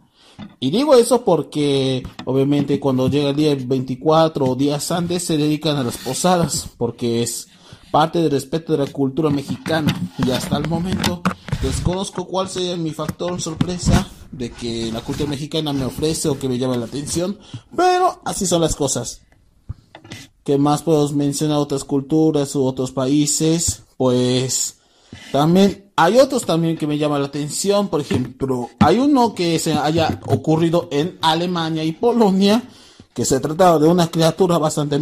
Y 0.59 0.71
digo 0.71 0.93
eso 0.95 1.23
porque 1.23 2.03
obviamente 2.25 2.81
cuando 2.81 3.07
llega 3.07 3.29
el 3.29 3.35
día 3.37 3.55
24 3.57 4.45
o 4.45 4.55
días 4.55 4.91
antes 4.91 5.23
se 5.23 5.37
dedican 5.37 5.77
a 5.77 5.83
las 5.83 5.97
posadas 5.97 6.67
porque 6.77 7.23
es 7.23 7.47
parte 7.91 8.19
del 8.19 8.31
respeto 8.31 8.73
de 8.73 8.79
la 8.83 8.91
cultura 8.91 9.29
mexicana 9.29 9.95
y 10.17 10.31
hasta 10.31 10.57
el 10.57 10.67
momento 10.67 11.21
desconozco 11.61 12.25
cuál 12.25 12.49
sería 12.49 12.75
mi 12.75 12.91
factor 12.91 13.39
sorpresa 13.39 14.09
de 14.31 14.51
que 14.51 14.91
la 14.91 15.01
cultura 15.01 15.29
mexicana 15.29 15.71
me 15.71 15.85
ofrece 15.85 16.27
o 16.27 16.39
que 16.39 16.49
me 16.49 16.57
llama 16.57 16.75
la 16.75 16.85
atención, 16.85 17.37
pero 17.77 18.19
así 18.25 18.47
son 18.47 18.61
las 18.61 18.75
cosas. 18.75 19.21
¿Qué 20.43 20.57
más 20.57 20.83
puedo 20.83 21.07
mencionar 21.09 21.57
otras 21.57 21.83
culturas 21.83 22.55
u 22.55 22.65
otros 22.65 22.91
países? 22.91 23.83
Pues 23.97 24.75
también 25.31 25.91
hay 25.95 26.17
otros 26.17 26.45
también 26.45 26.77
que 26.77 26.87
me 26.87 26.97
llaman 26.97 27.21
la 27.21 27.27
atención, 27.27 27.87
por 27.87 28.01
ejemplo, 28.01 28.69
hay 28.79 28.99
uno 28.99 29.35
que 29.35 29.59
se 29.59 29.73
haya 29.73 30.19
ocurrido 30.25 30.87
en 30.91 31.17
Alemania 31.21 31.83
y 31.83 31.91
Polonia, 31.91 32.63
que 33.13 33.25
se 33.25 33.39
trataba 33.39 33.77
de 33.77 33.87
una 33.87 34.07
criatura 34.07 34.57
bastante 34.57 34.99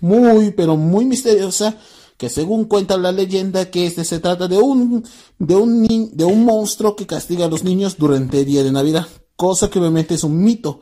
muy, 0.00 0.50
pero 0.50 0.76
muy 0.76 1.06
misteriosa, 1.06 1.76
que 2.18 2.28
según 2.28 2.66
cuenta 2.66 2.96
la 2.98 3.10
leyenda 3.10 3.70
que 3.70 3.86
este 3.86 4.04
se 4.04 4.20
trata 4.20 4.48
de 4.48 4.58
un, 4.58 5.02
de 5.38 5.56
un, 5.56 6.10
de 6.14 6.24
un 6.24 6.44
monstruo 6.44 6.94
que 6.94 7.06
castiga 7.06 7.46
a 7.46 7.48
los 7.48 7.64
niños 7.64 7.96
durante 7.96 8.40
el 8.40 8.46
día 8.46 8.62
de 8.62 8.70
Navidad, 8.70 9.06
cosa 9.34 9.70
que 9.70 9.78
obviamente 9.78 10.14
es 10.14 10.24
un 10.24 10.42
mito. 10.42 10.80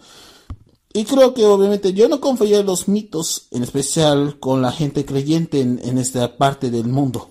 Y 0.93 1.05
creo 1.05 1.35
que 1.35 1.45
obviamente 1.45 1.93
yo 1.93 2.09
no 2.09 2.21
confío 2.21 2.61
en 2.61 2.67
los 2.67 2.89
mitos, 2.89 3.49
en 3.53 3.63
especial 3.63 4.39
con 4.41 4.61
la 4.61 4.73
gente 4.73 5.05
creyente 5.05 5.61
en, 5.61 5.81
en 5.85 5.99
esta 5.99 6.37
parte 6.37 6.71
del 6.71 6.89
mundo. 6.89 7.31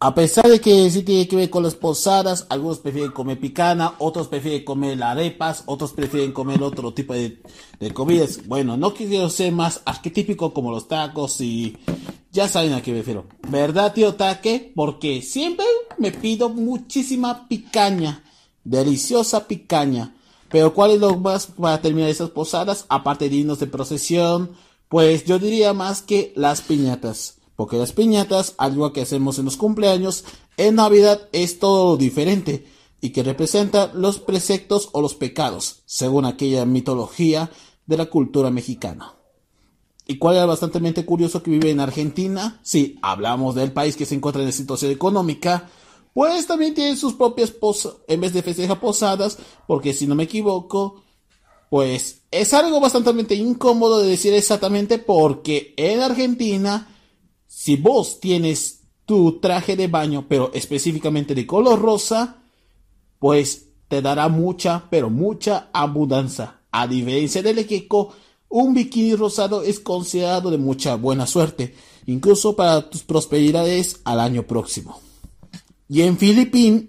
A 0.00 0.14
pesar 0.14 0.46
de 0.46 0.60
que 0.60 0.88
sí 0.92 1.02
tiene 1.02 1.26
que 1.26 1.34
ver 1.34 1.50
con 1.50 1.64
las 1.64 1.74
posadas, 1.74 2.46
algunos 2.50 2.78
prefieren 2.78 3.10
comer 3.10 3.40
picana, 3.40 3.94
otros 3.98 4.28
prefieren 4.28 4.64
comer 4.64 5.02
arepas, 5.02 5.64
otros 5.66 5.92
prefieren 5.92 6.30
comer 6.30 6.62
otro 6.62 6.94
tipo 6.94 7.14
de, 7.14 7.42
comidas. 7.92 8.46
Bueno, 8.46 8.76
no 8.76 8.94
quiero 8.94 9.28
ser 9.28 9.50
más 9.50 9.82
arquetípico 9.84 10.54
como 10.54 10.70
los 10.70 10.86
tacos 10.86 11.40
y 11.40 11.76
ya 12.30 12.46
saben 12.46 12.74
a 12.74 12.80
qué 12.82 12.92
me 12.92 12.98
refiero. 12.98 13.26
¿Verdad, 13.48 13.92
tío 13.92 14.14
Taque? 14.14 14.72
Porque 14.76 15.20
siempre 15.20 15.66
me 15.98 16.12
pido 16.12 16.48
muchísima 16.48 17.48
picaña, 17.48 18.22
deliciosa 18.62 19.48
picaña. 19.48 20.14
Pero 20.50 20.72
¿cuál 20.74 20.92
es 20.92 21.00
lo 21.00 21.16
más 21.16 21.46
para 21.46 21.80
terminar 21.80 22.10
esas 22.10 22.30
posadas? 22.30 22.86
Aparte 22.88 23.28
de 23.28 23.36
irnos 23.36 23.58
de 23.58 23.66
procesión, 23.66 24.52
pues 24.88 25.24
yo 25.24 25.38
diría 25.38 25.72
más 25.72 26.02
que 26.02 26.32
las 26.36 26.62
piñatas. 26.62 27.38
Porque 27.56 27.76
las 27.76 27.92
piñatas, 27.92 28.54
algo 28.56 28.92
que 28.92 29.02
hacemos 29.02 29.38
en 29.38 29.44
los 29.44 29.56
cumpleaños, 29.56 30.24
en 30.56 30.76
Navidad 30.76 31.28
es 31.32 31.58
todo 31.58 31.96
diferente 31.96 32.66
y 33.00 33.10
que 33.10 33.22
representa 33.22 33.92
los 33.94 34.18
preceptos 34.18 34.88
o 34.92 35.02
los 35.02 35.14
pecados, 35.14 35.82
según 35.86 36.24
aquella 36.24 36.64
mitología 36.64 37.50
de 37.86 37.96
la 37.96 38.06
cultura 38.06 38.50
mexicana. 38.50 39.14
¿Y 40.06 40.18
cuál 40.18 40.36
era 40.36 40.46
bastante 40.46 41.04
curioso 41.04 41.42
que 41.42 41.50
vive 41.50 41.70
en 41.70 41.80
Argentina? 41.80 42.60
Si 42.62 42.98
hablamos 43.02 43.54
del 43.54 43.72
país 43.72 43.96
que 43.96 44.06
se 44.06 44.14
encuentra 44.14 44.42
en 44.42 44.52
situación 44.52 44.90
económica, 44.90 45.68
pues 46.18 46.48
también 46.48 46.74
tiene 46.74 46.96
sus 46.96 47.14
propias 47.14 47.52
posadas, 47.52 47.98
en 48.08 48.20
vez 48.20 48.32
de 48.32 48.42
festejar 48.42 48.80
posadas, 48.80 49.38
porque 49.68 49.94
si 49.94 50.04
no 50.08 50.16
me 50.16 50.24
equivoco, 50.24 51.04
pues 51.70 52.22
es 52.32 52.52
algo 52.54 52.80
bastante 52.80 53.36
incómodo 53.36 54.00
de 54.00 54.08
decir 54.08 54.34
exactamente 54.34 54.98
porque 54.98 55.74
en 55.76 56.00
Argentina 56.00 56.92
si 57.46 57.76
vos 57.76 58.18
tienes 58.18 58.80
tu 59.06 59.38
traje 59.38 59.76
de 59.76 59.86
baño, 59.86 60.26
pero 60.28 60.50
específicamente 60.54 61.36
de 61.36 61.46
color 61.46 61.80
rosa, 61.80 62.42
pues 63.20 63.68
te 63.86 64.02
dará 64.02 64.26
mucha, 64.26 64.88
pero 64.90 65.10
mucha 65.10 65.68
abundancia. 65.72 66.62
A 66.72 66.88
diferencia 66.88 67.44
del 67.44 67.60
equipo, 67.60 68.12
un 68.48 68.74
bikini 68.74 69.14
rosado 69.14 69.62
es 69.62 69.78
considerado 69.78 70.50
de 70.50 70.58
mucha 70.58 70.96
buena 70.96 71.28
suerte, 71.28 71.76
incluso 72.06 72.56
para 72.56 72.90
tus 72.90 73.04
prosperidades 73.04 74.00
al 74.02 74.18
año 74.18 74.42
próximo. 74.42 75.00
Y 75.88 76.02
en 76.02 76.18
Filipinas, 76.18 76.84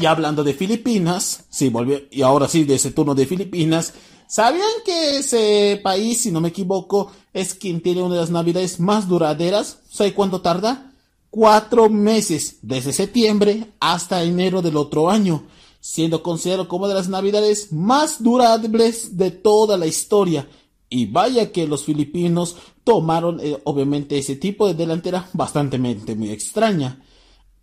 y 0.00 0.06
hablando 0.06 0.42
de 0.42 0.54
Filipinas, 0.54 1.44
sí, 1.50 1.72
y 2.10 2.22
ahora 2.22 2.48
sí, 2.48 2.64
de 2.64 2.74
ese 2.74 2.90
turno 2.90 3.14
de 3.14 3.26
Filipinas, 3.26 3.92
¿sabían 4.26 4.68
que 4.84 5.18
ese 5.18 5.80
país, 5.82 6.22
si 6.22 6.32
no 6.32 6.40
me 6.40 6.48
equivoco, 6.48 7.12
es 7.32 7.54
quien 7.54 7.80
tiene 7.80 8.02
una 8.02 8.14
de 8.14 8.20
las 8.20 8.30
navidades 8.30 8.80
más 8.80 9.08
duraderas. 9.08 9.80
¿Sabe 9.88 10.14
cuánto 10.14 10.40
tarda? 10.40 10.92
Cuatro 11.30 11.88
meses, 11.88 12.58
desde 12.62 12.92
septiembre 12.92 13.68
hasta 13.78 14.22
enero 14.22 14.62
del 14.62 14.76
otro 14.76 15.10
año, 15.10 15.44
siendo 15.80 16.22
considerado 16.22 16.66
como 16.66 16.88
de 16.88 16.94
las 16.94 17.08
navidades 17.08 17.72
más 17.72 18.22
durables 18.22 19.16
de 19.16 19.30
toda 19.30 19.76
la 19.76 19.86
historia. 19.86 20.48
Y 20.88 21.06
vaya 21.06 21.52
que 21.52 21.68
los 21.68 21.84
filipinos 21.84 22.56
tomaron 22.82 23.38
eh, 23.40 23.58
obviamente 23.62 24.18
ese 24.18 24.34
tipo 24.34 24.66
de 24.66 24.74
delantera 24.74 25.28
bastante 25.32 25.78
muy 25.78 26.30
extraña. 26.30 27.00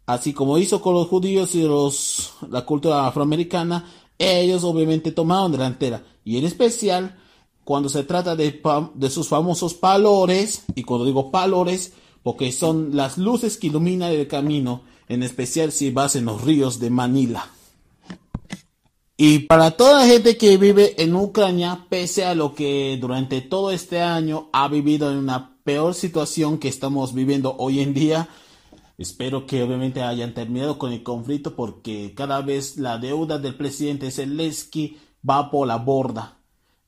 Así 0.08 0.34
como 0.34 0.58
hizo 0.58 0.82
con 0.82 0.96
los 0.96 1.08
judíos 1.08 1.54
y 1.54 1.62
los, 1.64 2.34
la 2.50 2.66
cultura 2.66 3.06
afroamericana, 3.06 3.86
ellos 4.18 4.64
obviamente 4.64 5.12
tomaron 5.12 5.52
delantera. 5.52 6.04
Y 6.24 6.38
en 6.38 6.46
especial 6.46 7.18
cuando 7.68 7.90
se 7.90 8.06
trata 8.06 8.38
de, 8.38 8.62
de 8.94 9.10
sus 9.10 9.28
famosos 9.28 9.74
palores, 9.74 10.64
y 10.74 10.84
cuando 10.84 11.06
digo 11.06 11.30
palores, 11.32 11.92
porque 12.24 12.54
son 12.54 12.96
las 12.96 13.18
luces 13.18 13.58
que 13.58 13.68
iluminan 13.68 14.14
el 14.14 14.30
camino, 14.30 14.84
en 15.10 15.22
especial 15.22 15.74
si 15.74 15.92
vas 15.92 16.16
en 16.16 16.24
los 16.24 16.42
ríos 16.42 16.80
de 16.80 16.90
Manila. 16.90 17.52
Y 19.18 19.40
para 19.40 19.72
toda 19.72 20.00
la 20.00 20.08
gente 20.08 20.38
que 20.38 20.56
vive 20.56 21.02
en 21.04 21.14
Ucrania, 21.14 21.86
pese 21.90 22.24
a 22.24 22.36
lo 22.36 22.56
que 22.56 22.98
durante 23.02 23.42
todo 23.42 23.72
este 23.72 24.00
año 24.00 24.48
ha 24.54 24.70
vivido 24.70 25.12
en 25.12 25.18
una 25.18 25.58
peor 25.66 25.94
situación 25.94 26.60
que 26.60 26.70
estamos 26.70 27.14
viviendo 27.14 27.56
hoy 27.58 27.82
en 27.82 27.94
día, 27.94 28.30
espero 28.98 29.46
que 29.46 29.63
obviamente 29.63 30.01
hayan 30.01 30.34
terminado 30.34 30.77
con 30.77 30.92
el 30.92 31.04
conflicto 31.04 31.56
porque 31.56 32.13
cada 32.16 32.42
vez 32.42 32.77
la 32.77 32.98
deuda 32.98 33.38
del 33.39 33.56
presidente 33.56 34.12
Zelensky 34.12 34.98
va 35.27 35.51
por 35.51 35.68
la 35.68 35.77
borda 35.77 36.38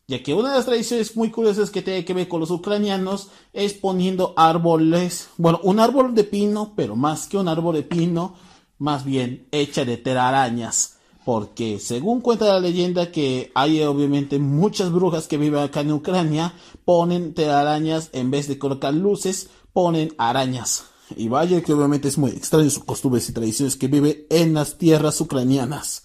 ya 0.10 0.24
que 0.24 0.34
una 0.34 0.50
de 0.50 0.56
las 0.56 0.66
tradiciones 0.66 1.16
muy 1.16 1.30
curiosas 1.30 1.70
que 1.70 1.84
tiene 1.84 2.04
que 2.04 2.16
ver 2.16 2.28
con 2.28 2.40
los 2.40 2.50
ucranianos 2.50 3.30
es 3.54 3.76
poniendo 3.76 4.34
árboles, 4.36 5.30
bueno, 5.38 5.60
un 5.62 5.80
árbol 5.80 6.16
de 6.16 6.24
pino, 6.24 6.74
pero 6.76 6.96
más 6.96 7.28
que 7.28 7.38
un 7.38 7.48
árbol 7.48 7.76
de 7.76 7.84
pino, 7.84 8.34
más 8.80 9.06
bien 9.06 9.48
hecha 9.52 9.86
de 9.86 9.98
telarañas, 9.98 10.98
porque 11.26 11.78
según 11.78 12.22
cuenta 12.22 12.46
la 12.46 12.60
leyenda 12.60 13.12
que 13.12 13.52
hay 13.54 13.84
obviamente 13.84 14.40
muchas 14.40 14.92
brujas 14.92 15.28
que 15.28 15.38
viven 15.38 15.62
acá 15.62 15.82
en 15.82 15.92
Ucrania, 15.92 16.54
ponen 16.86 17.36
telarañas 17.36 18.10
en 18.12 18.32
vez 18.32 18.48
de 18.48 18.58
colocar 18.58 18.96
luces, 18.96 19.52
ponen 19.74 20.16
arañas. 20.18 20.86
Y 21.16 21.28
vaya 21.28 21.62
que 21.62 21.74
obviamente 21.74 22.08
es 22.08 22.18
muy 22.18 22.32
extraño 22.32 22.70
sus 22.70 22.84
costumbres 22.84 23.28
y 23.30 23.34
tradiciones 23.34 23.76
que 23.76 23.88
vive 23.88 24.28
en 24.30 24.54
las 24.54 24.78
tierras 24.78 25.20
ucranianas. 25.22 26.04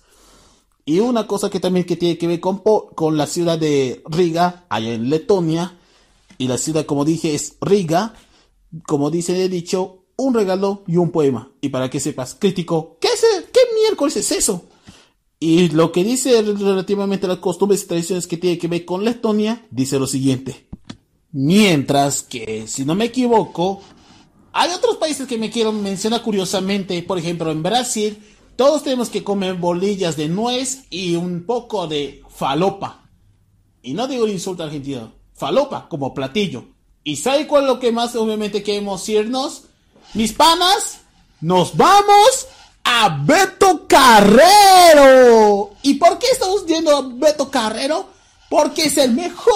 Y 0.87 1.01
una 1.01 1.27
cosa 1.27 1.51
que 1.51 1.61
también 1.61 1.87
que 1.87 1.97
tiene 1.97 2.19
que 2.19 2.27
ver 2.27 2.41
con, 2.41 2.63
con 2.95 3.17
la 3.17 3.27
ciudad 3.27 3.59
de 3.59 4.03
Riga, 4.07 4.67
allá 4.69 4.93
en 4.93 5.09
Letonia, 5.09 5.79
y 6.37 6.49
la 6.49 6.59
ciudad, 6.59 6.85
como 6.85 7.05
dije, 7.05 7.35
es 7.35 7.57
Riga, 7.61 8.15
como 8.87 9.11
dice 9.11 9.45
el 9.45 9.51
dicho, 9.51 10.05
un 10.17 10.35
regalo 10.35 10.85
y 10.87 10.97
un 10.97 11.11
poema. 11.11 11.53
Y 11.61 11.71
para 11.71 11.89
que 11.91 12.01
sepas, 12.01 12.35
crítico, 12.35 12.99
¿qué, 13.01 13.09
es, 13.09 13.25
¿qué 13.53 13.61
miércoles 13.81 14.17
es 14.17 14.33
eso? 14.33 14.65
Y 15.41 15.69
lo 15.71 15.93
que 15.93 16.05
dice 16.05 16.41
relativamente 16.43 17.27
a 17.27 17.31
las 17.31 17.39
costumbres 17.39 17.83
y 17.83 17.87
tradiciones 17.87 18.27
que 18.27 18.37
tiene 18.37 18.59
que 18.59 18.69
ver 18.69 18.85
con 18.85 19.05
Letonia, 19.05 19.67
dice 19.71 19.99
lo 19.99 20.07
siguiente. 20.07 20.67
Mientras 21.33 22.23
que, 22.23 22.67
si 22.67 22.85
no 22.85 22.95
me 22.95 23.07
equivoco, 23.07 23.81
hay 24.57 24.71
otros 24.71 24.99
países 24.99 25.27
que 25.27 25.37
me 25.37 25.51
quiero 25.51 25.73
mencionar 25.73 26.23
curiosamente. 26.23 27.03
Por 27.03 27.19
ejemplo, 27.19 27.51
en 27.51 27.65
Brasil, 27.65 28.25
todos 28.55 28.85
tenemos 28.85 29.11
que 29.11 29.25
comer 29.25 29.55
bolillas 29.55 30.17
de 30.17 30.29
nuez 30.29 30.85
y 30.91 31.17
un 31.17 31.45
poco 31.45 31.89
de 31.89 32.23
falopa. 32.31 33.03
Y 33.83 33.95
no 33.95 34.07
digo 34.07 34.27
el 34.27 34.31
insulto 34.31 34.63
argentino, 34.63 35.13
falopa 35.35 35.89
como 35.89 36.15
platillo. 36.15 36.67
¿Y 37.03 37.17
sabe 37.17 37.49
cuál 37.49 37.65
es 37.65 37.69
lo 37.69 37.81
que 37.81 37.91
más 37.91 38.15
obviamente 38.15 38.63
queremos 38.63 39.09
irnos? 39.09 39.65
Mis 40.15 40.33
panas, 40.33 41.01
nos 41.41 41.77
vamos 41.77 42.47
a 42.85 43.25
Beto 43.25 43.89
Carrero. 43.89 45.73
¿Y 45.83 45.95
por 45.95 46.17
qué 46.21 46.29
estamos 46.31 46.65
yendo 46.65 46.97
a 46.97 47.03
Beto 47.03 47.51
Carrero? 47.51 48.07
Porque 48.49 48.85
es 48.85 48.99
el 48.99 49.15
mejor 49.15 49.53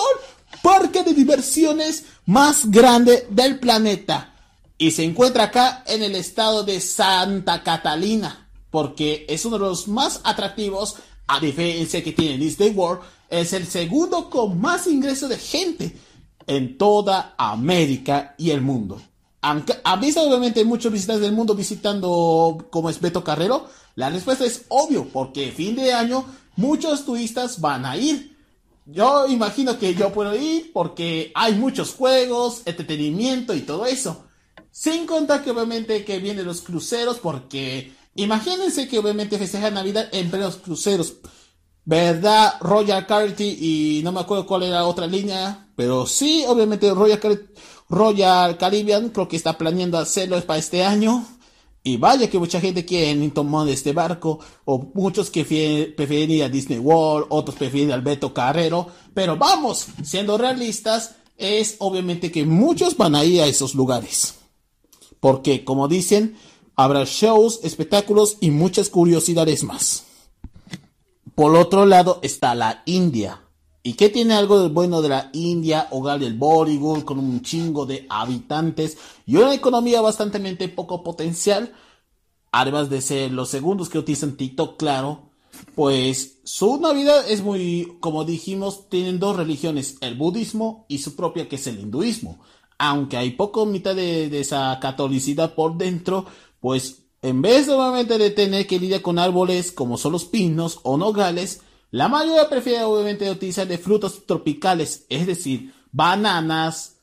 parque 0.60 1.04
de 1.04 1.14
diversiones 1.14 2.04
más 2.26 2.68
grande 2.68 3.28
del 3.30 3.60
planeta. 3.60 4.34
Y 4.78 4.92
se 4.92 5.02
encuentra 5.02 5.44
acá 5.44 5.82
en 5.86 6.04
el 6.04 6.14
estado 6.14 6.62
de 6.62 6.80
Santa 6.80 7.64
Catalina. 7.64 8.48
Porque 8.70 9.26
es 9.28 9.44
uno 9.44 9.58
de 9.58 9.64
los 9.64 9.88
más 9.88 10.20
atractivos, 10.22 10.96
a 11.26 11.40
diferencia 11.40 12.02
que 12.02 12.12
tiene 12.12 12.38
Disney 12.38 12.70
World, 12.70 13.02
es 13.28 13.52
el 13.52 13.66
segundo 13.66 14.30
con 14.30 14.60
más 14.60 14.86
ingreso 14.86 15.26
de 15.26 15.36
gente 15.36 15.96
en 16.46 16.78
toda 16.78 17.34
América 17.36 18.34
y 18.38 18.50
el 18.50 18.60
mundo. 18.60 19.02
Aunque 19.40 19.74
ha 19.82 19.96
visto 19.96 20.22
obviamente 20.22 20.64
muchos 20.64 20.92
visitantes 20.92 21.22
del 21.22 21.34
mundo 21.34 21.54
visitando 21.54 22.66
como 22.70 22.88
es 22.88 23.00
Beto 23.00 23.24
Carrero, 23.24 23.68
la 23.96 24.10
respuesta 24.10 24.44
es 24.44 24.64
obvio, 24.68 25.08
porque 25.12 25.50
fin 25.50 25.74
de 25.74 25.92
año 25.92 26.24
muchos 26.56 27.04
turistas 27.04 27.60
van 27.60 27.84
a 27.84 27.96
ir. 27.96 28.36
Yo 28.86 29.26
imagino 29.26 29.78
que 29.78 29.94
yo 29.94 30.12
puedo 30.12 30.34
ir 30.36 30.72
porque 30.72 31.32
hay 31.34 31.54
muchos 31.54 31.94
juegos, 31.94 32.62
entretenimiento 32.64 33.54
y 33.54 33.60
todo 33.60 33.84
eso. 33.84 34.27
Sin 34.78 35.06
contar 35.06 35.42
que 35.42 35.50
obviamente 35.50 36.04
que 36.04 36.20
vienen 36.20 36.46
los 36.46 36.60
cruceros 36.60 37.18
porque 37.18 37.94
imagínense 38.14 38.86
que 38.86 39.00
obviamente 39.00 39.36
festejan 39.36 39.74
Navidad 39.74 40.08
en 40.12 40.30
plenos 40.30 40.54
cruceros. 40.54 41.14
¿Verdad? 41.84 42.54
Royal 42.60 43.04
Carity 43.04 43.58
y 43.60 44.02
no 44.04 44.12
me 44.12 44.20
acuerdo 44.20 44.46
cuál 44.46 44.62
era 44.62 44.86
otra 44.86 45.08
línea, 45.08 45.68
pero 45.74 46.06
sí, 46.06 46.44
obviamente 46.46 46.94
Royal, 46.94 47.18
Royal 47.88 48.56
Caribbean 48.56 49.08
creo 49.08 49.26
que 49.26 49.34
está 49.34 49.58
planeando 49.58 49.98
hacerlo 49.98 50.40
para 50.42 50.60
este 50.60 50.84
año. 50.84 51.26
Y 51.82 51.96
vaya 51.96 52.30
que 52.30 52.38
mucha 52.38 52.60
gente 52.60 52.84
quiere 52.84 53.30
tomar 53.30 53.68
este 53.68 53.92
barco, 53.92 54.38
o 54.64 54.92
muchos 54.94 55.28
que 55.28 55.92
prefieren 55.96 56.30
ir 56.30 56.44
a 56.44 56.48
Disney 56.48 56.78
World, 56.78 57.26
otros 57.30 57.56
prefieren 57.56 57.90
al 57.90 58.02
Beto 58.02 58.32
Carrero, 58.32 58.86
pero 59.12 59.36
vamos, 59.36 59.88
siendo 60.04 60.38
realistas, 60.38 61.16
es 61.36 61.74
obviamente 61.80 62.30
que 62.30 62.44
muchos 62.44 62.96
van 62.96 63.16
a 63.16 63.24
ir 63.24 63.40
a 63.40 63.46
esos 63.46 63.74
lugares. 63.74 64.37
Porque, 65.20 65.64
como 65.64 65.88
dicen, 65.88 66.36
habrá 66.76 67.04
shows, 67.04 67.60
espectáculos 67.64 68.36
y 68.40 68.50
muchas 68.50 68.88
curiosidades 68.88 69.64
más. 69.64 70.04
Por 71.34 71.54
otro 71.56 71.86
lado 71.86 72.18
está 72.22 72.54
la 72.54 72.82
India. 72.84 73.42
¿Y 73.82 73.94
qué 73.94 74.08
tiene 74.08 74.34
algo 74.34 74.60
de 74.60 74.68
bueno 74.68 75.00
de 75.02 75.08
la 75.08 75.30
India, 75.32 75.86
hogar 75.90 76.20
del 76.20 76.34
Bollywood, 76.34 77.04
con 77.04 77.18
un 77.18 77.42
chingo 77.42 77.86
de 77.86 78.06
habitantes 78.10 78.98
y 79.24 79.36
una 79.36 79.54
economía 79.54 80.00
bastante 80.00 80.68
poco 80.68 81.02
potencial? 81.02 81.72
Además 82.50 82.90
de 82.90 83.00
ser 83.00 83.32
los 83.32 83.48
segundos 83.48 83.88
que 83.88 83.98
utilizan 83.98 84.36
TikTok, 84.36 84.76
claro, 84.76 85.30
pues 85.74 86.38
su 86.44 86.80
Navidad 86.80 87.30
es 87.30 87.42
muy, 87.42 87.96
como 88.00 88.24
dijimos, 88.24 88.88
tienen 88.88 89.18
dos 89.18 89.36
religiones, 89.36 89.96
el 90.00 90.16
budismo 90.16 90.86
y 90.88 90.98
su 90.98 91.14
propia 91.14 91.48
que 91.48 91.56
es 91.56 91.66
el 91.66 91.78
hinduismo. 91.78 92.40
Aunque 92.78 93.16
hay 93.16 93.32
poco 93.32 93.66
mitad 93.66 93.94
de, 93.94 94.40
esa 94.40 94.78
catolicidad 94.80 95.54
por 95.54 95.76
dentro, 95.76 96.26
pues 96.60 97.02
en 97.22 97.42
vez 97.42 97.66
de 97.66 98.18
de 98.18 98.30
tener 98.30 98.66
que 98.66 98.78
lidiar 98.78 99.02
con 99.02 99.18
árboles 99.18 99.72
como 99.72 99.98
son 99.98 100.12
los 100.12 100.24
pinos 100.24 100.78
o 100.84 100.96
nogales, 100.96 101.62
la 101.90 102.08
mayoría 102.08 102.48
prefiere 102.48 102.84
obviamente 102.84 103.30
utilizar 103.30 103.66
de 103.66 103.78
frutos 103.78 104.26
tropicales, 104.26 105.06
es 105.08 105.26
decir, 105.26 105.72
bananas, 105.90 106.98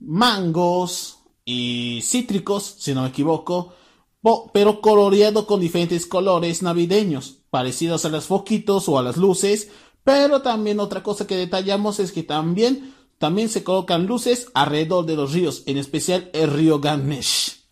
mangos 0.00 1.18
y 1.44 2.00
cítricos, 2.02 2.76
si 2.78 2.94
no 2.94 3.02
me 3.02 3.08
equivoco, 3.08 3.74
pero 4.52 4.80
coloreado 4.80 5.46
con 5.46 5.60
diferentes 5.60 6.06
colores 6.06 6.62
navideños, 6.62 7.38
parecidos 7.50 8.04
a 8.04 8.08
los 8.08 8.24
foquitos 8.24 8.88
o 8.88 8.98
a 8.98 9.02
las 9.02 9.16
luces, 9.16 9.68
pero 10.04 10.42
también 10.42 10.80
otra 10.80 11.02
cosa 11.02 11.26
que 11.26 11.36
detallamos 11.36 12.00
es 12.00 12.12
que 12.12 12.22
también, 12.22 12.94
también 13.22 13.48
se 13.48 13.62
colocan 13.62 14.08
luces 14.08 14.48
alrededor 14.52 15.06
de 15.06 15.14
los 15.14 15.32
ríos, 15.32 15.62
en 15.66 15.78
especial 15.78 16.28
el 16.32 16.50
río 16.50 16.80
Ganesh. 16.80 17.62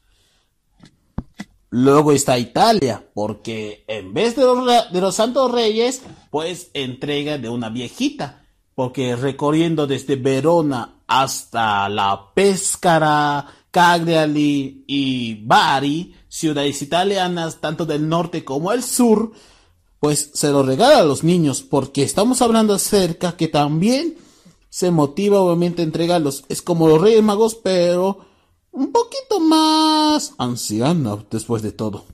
Luego 1.71 2.13
está 2.13 2.39
Italia, 2.39 3.05
porque 3.15 3.83
en 3.89 4.15
vez 4.15 4.37
de 4.37 4.45
los, 4.45 5.15
Santos 5.17 5.51
Reyes, 5.51 6.03
pues 6.31 6.71
entrega 6.73 7.37
de 7.37 7.49
una 7.49 7.69
viejita, 7.69 8.45
porque 8.77 9.17
recorriendo 9.17 9.89
desde 9.89 10.15
Verona 10.15 11.01
hasta 11.09 11.89
la 11.89 12.33
Pescara, 12.33 13.45
Cagliari 13.73 14.85
y 14.87 15.35
Bari, 15.45 16.15
ciudades 16.29 16.81
italianas, 16.81 17.61
tanto 17.61 17.85
del 17.87 18.09
norte 18.09 18.45
como 18.45 18.71
el 18.71 18.85
sur, 18.85 19.33
pues 19.99 20.31
se 20.33 20.51
lo 20.53 20.63
regala 20.63 20.99
a 20.99 21.05
los 21.05 21.25
niños, 21.25 21.61
porque 21.63 22.05
estamos 22.05 22.41
hablando 22.41 22.75
acerca 22.75 23.37
que 23.37 23.49
también 23.49 24.30
se 24.71 24.91
motiva 24.91 25.41
obviamente 25.41 25.83
a 25.83 25.85
entregarlos. 25.85 26.45
Es 26.49 26.63
como 26.63 26.89
los 26.89 27.03
Reyes 27.03 27.23
Magos, 27.23 27.57
pero 27.57 28.21
un 28.71 28.93
poquito 28.93 29.41
más 29.41 30.33
anciana 30.39 31.19
después 31.31 31.61
de 31.61 31.73
todo. 31.73 32.05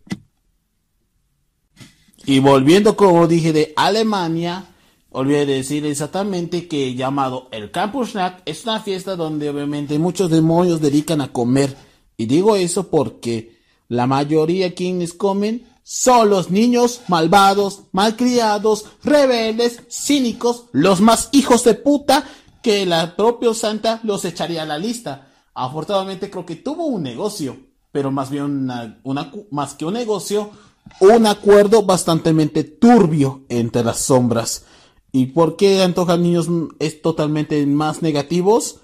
Y 2.25 2.41
volviendo, 2.41 2.97
como 2.97 3.29
dije, 3.29 3.53
de 3.53 3.73
Alemania, 3.77 4.75
olvidé 5.11 5.47
decir 5.47 5.87
exactamente 5.87 6.67
que 6.67 6.95
llamado 6.95 7.49
el 7.53 7.71
Campus 7.71 8.13
Snack 8.13 8.43
es 8.47 8.65
una 8.65 8.81
fiesta 8.81 9.15
donde 9.15 9.49
obviamente 9.49 9.99
muchos 9.99 10.31
demonios 10.31 10.81
dedican 10.81 11.21
a 11.21 11.33
comer. 11.33 11.77
Y 12.17 12.27
digo 12.27 12.57
eso 12.57 12.89
porque 12.89 13.61
la 13.89 14.07
mayoría 14.07 14.75
quienes 14.75 15.13
comen 15.13 15.69
son 15.85 16.31
los 16.31 16.51
niños 16.51 17.03
malvados, 17.07 17.83
malcriados, 17.93 18.87
rebeldes, 19.05 19.83
cínicos, 19.89 20.65
los 20.73 21.01
más 21.01 21.29
hijos 21.31 21.63
de 21.63 21.75
puta 21.75 22.27
que 22.67 22.85
la 22.85 23.15
propia 23.15 23.55
Santa 23.55 24.01
los 24.03 24.25
echaría 24.25 24.63
a 24.65 24.67
la 24.67 24.77
lista. 24.77 25.29
Afortunadamente 25.55 26.29
creo 26.29 26.45
que 26.45 26.57
tuvo 26.57 26.87
un 26.87 27.05
negocio, 27.05 27.57
pero 27.93 28.11
más 28.11 28.29
bien 28.29 28.69
una, 29.05 29.33
más 29.53 29.75
que 29.75 29.85
un 29.85 29.95
negocio, 29.95 30.51
un 30.99 31.27
acuerdo 31.27 31.85
bastante 31.85 32.65
turbio 32.65 33.45
entre 33.51 33.85
las 33.85 34.01
sombras. 34.01 34.65
¿Y 35.13 35.27
por 35.27 35.55
qué 35.55 35.81
antojan 35.81 36.25
niños 36.25 36.49
es 36.81 37.01
totalmente 37.01 37.65
más 37.67 38.03
negativos? 38.03 38.81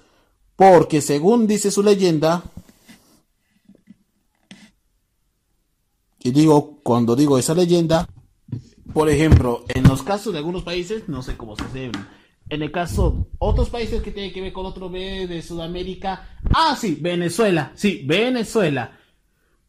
Porque 0.55 1.01
según 1.01 1.45
dice 1.45 1.69
su 1.69 1.83
leyenda, 1.83 2.41
y 6.19 6.31
digo, 6.31 6.79
cuando 6.83 7.17
digo 7.17 7.37
esa 7.37 7.53
leyenda, 7.53 8.07
por 8.93 9.09
ejemplo, 9.09 9.65
en 9.67 9.83
los 9.83 10.03
casos 10.03 10.31
de 10.31 10.39
algunos 10.39 10.63
países, 10.63 11.09
no 11.09 11.21
sé 11.21 11.35
cómo 11.35 11.57
se 11.57 11.67
deben 11.73 12.22
en 12.49 12.61
el 12.61 12.71
caso, 12.71 13.29
otros 13.39 13.69
países 13.69 14.01
que 14.01 14.11
tienen 14.11 14.33
que 14.33 14.41
ver 14.41 14.53
con 14.53 14.65
otro 14.65 14.89
B 14.89 15.27
de 15.27 15.41
Sudamérica. 15.41 16.37
Ah, 16.53 16.75
sí, 16.79 16.97
Venezuela. 16.99 17.71
Sí, 17.75 18.03
Venezuela. 18.05 18.99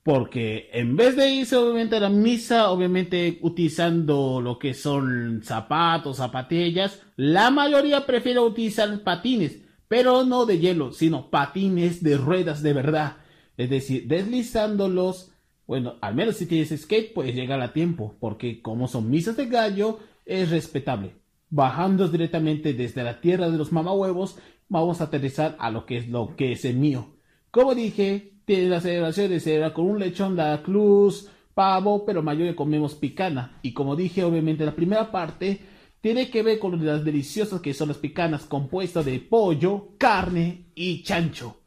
Porque 0.02 0.68
en 0.72 0.96
vez 0.96 1.16
de 1.16 1.32
irse 1.32 1.56
obviamente 1.56 1.96
a 1.96 2.00
la 2.00 2.10
misa, 2.10 2.70
obviamente 2.70 3.38
utilizando 3.40 4.40
lo 4.42 4.58
que 4.58 4.74
son 4.74 5.40
zapatos, 5.42 6.18
zapatillas, 6.18 7.00
la 7.16 7.50
mayoría 7.50 8.04
prefiere 8.04 8.40
utilizar 8.40 9.02
patines, 9.02 9.60
pero 9.88 10.24
no 10.24 10.44
de 10.44 10.58
hielo, 10.58 10.92
sino 10.92 11.30
patines 11.30 12.02
de 12.02 12.18
ruedas 12.18 12.62
de 12.62 12.74
verdad. 12.74 13.16
Es 13.56 13.70
decir, 13.70 14.06
deslizándolos, 14.06 15.32
bueno, 15.66 15.94
al 16.02 16.14
menos 16.14 16.36
si 16.36 16.44
tienes 16.44 16.78
skate, 16.78 17.14
puedes 17.14 17.34
llegar 17.34 17.62
a 17.62 17.72
tiempo, 17.72 18.14
porque 18.20 18.60
como 18.60 18.88
son 18.88 19.08
misas 19.08 19.38
de 19.38 19.46
gallo, 19.46 20.00
es 20.26 20.50
respetable 20.50 21.23
bajando 21.54 22.08
directamente 22.08 22.72
desde 22.72 23.04
la 23.04 23.20
tierra 23.20 23.48
de 23.48 23.56
los 23.56 23.70
mamahuevos, 23.70 24.36
vamos 24.68 25.00
a 25.00 25.04
aterrizar 25.04 25.54
a 25.60 25.70
lo 25.70 25.86
que 25.86 25.98
es 25.98 26.08
lo 26.08 26.34
que 26.34 26.50
es 26.50 26.64
el 26.64 26.76
mío. 26.76 27.14
Como 27.52 27.76
dije, 27.76 28.32
tiene 28.44 28.68
la 28.68 28.80
celebración 28.80 29.30
de 29.30 29.38
celebrar 29.38 29.72
con 29.72 29.86
un 29.86 30.00
lechón, 30.00 30.34
la 30.34 30.60
cruz, 30.64 31.30
pavo, 31.54 32.04
pero 32.04 32.24
mayor 32.24 32.52
comemos 32.56 32.96
picana. 32.96 33.60
Y 33.62 33.72
como 33.72 33.94
dije, 33.94 34.24
obviamente 34.24 34.66
la 34.66 34.74
primera 34.74 35.12
parte 35.12 35.60
tiene 36.00 36.28
que 36.28 36.42
ver 36.42 36.58
con 36.58 36.84
las 36.84 37.04
deliciosas 37.04 37.60
que 37.60 37.72
son 37.72 37.86
las 37.86 37.98
picanas 37.98 38.46
compuestas 38.46 39.04
de 39.04 39.20
pollo, 39.20 39.90
carne 39.96 40.72
y 40.74 41.04
chancho. 41.04 41.60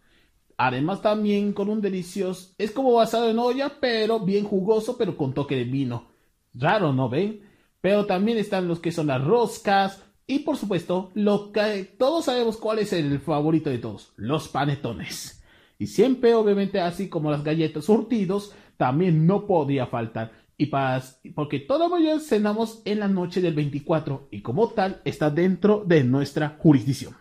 Además 0.58 1.02
también 1.02 1.54
con 1.54 1.70
un 1.70 1.80
delicioso, 1.80 2.54
es 2.58 2.72
como 2.72 2.92
basado 2.92 3.30
en 3.30 3.40
olla, 3.40 3.78
pero 3.80 4.20
bien 4.20 4.44
jugoso, 4.44 4.98
pero 4.98 5.16
con 5.16 5.34
toque 5.34 5.56
de 5.56 5.64
vino. 5.64 6.10
Raro, 6.54 6.92
¿no 6.92 7.08
ven? 7.08 7.47
Pero 7.88 8.06
también 8.06 8.38
están 8.38 8.68
los 8.68 8.82
que 8.82 8.92
son 8.92 9.08
las 9.08 9.24
roscas. 9.24 10.04
Y 10.28 10.40
por 10.40 10.58
supuesto, 10.58 11.10
lo 11.14 11.54
que 11.54 11.86
todos 11.98 12.26
sabemos 12.26 12.58
cuál 12.58 12.80
es 12.80 12.92
el 12.92 13.22
favorito 13.22 13.70
de 13.70 13.78
todos, 13.78 14.12
los 14.18 14.50
panetones. 14.50 15.42
Y 15.80 15.88
siempre, 15.88 16.36
obviamente, 16.36 16.82
así 16.82 17.08
como 17.08 17.32
las 17.32 17.46
galletas 17.46 17.86
surtidos, 17.86 18.54
también 18.76 19.26
no 19.26 19.48
podía 19.48 19.88
faltar. 19.88 20.34
Y 20.58 20.66
para, 20.66 21.02
porque 21.34 21.62
toda 21.62 21.88
mañana 21.88 22.20
cenamos 22.20 22.82
en 22.84 23.00
la 23.00 23.08
noche 23.08 23.40
del 23.40 23.54
24 23.54 24.28
y 24.32 24.42
como 24.42 24.68
tal 24.68 25.02
está 25.06 25.30
dentro 25.30 25.86
de 25.88 26.04
nuestra 26.04 26.58
jurisdicción. 26.60 27.16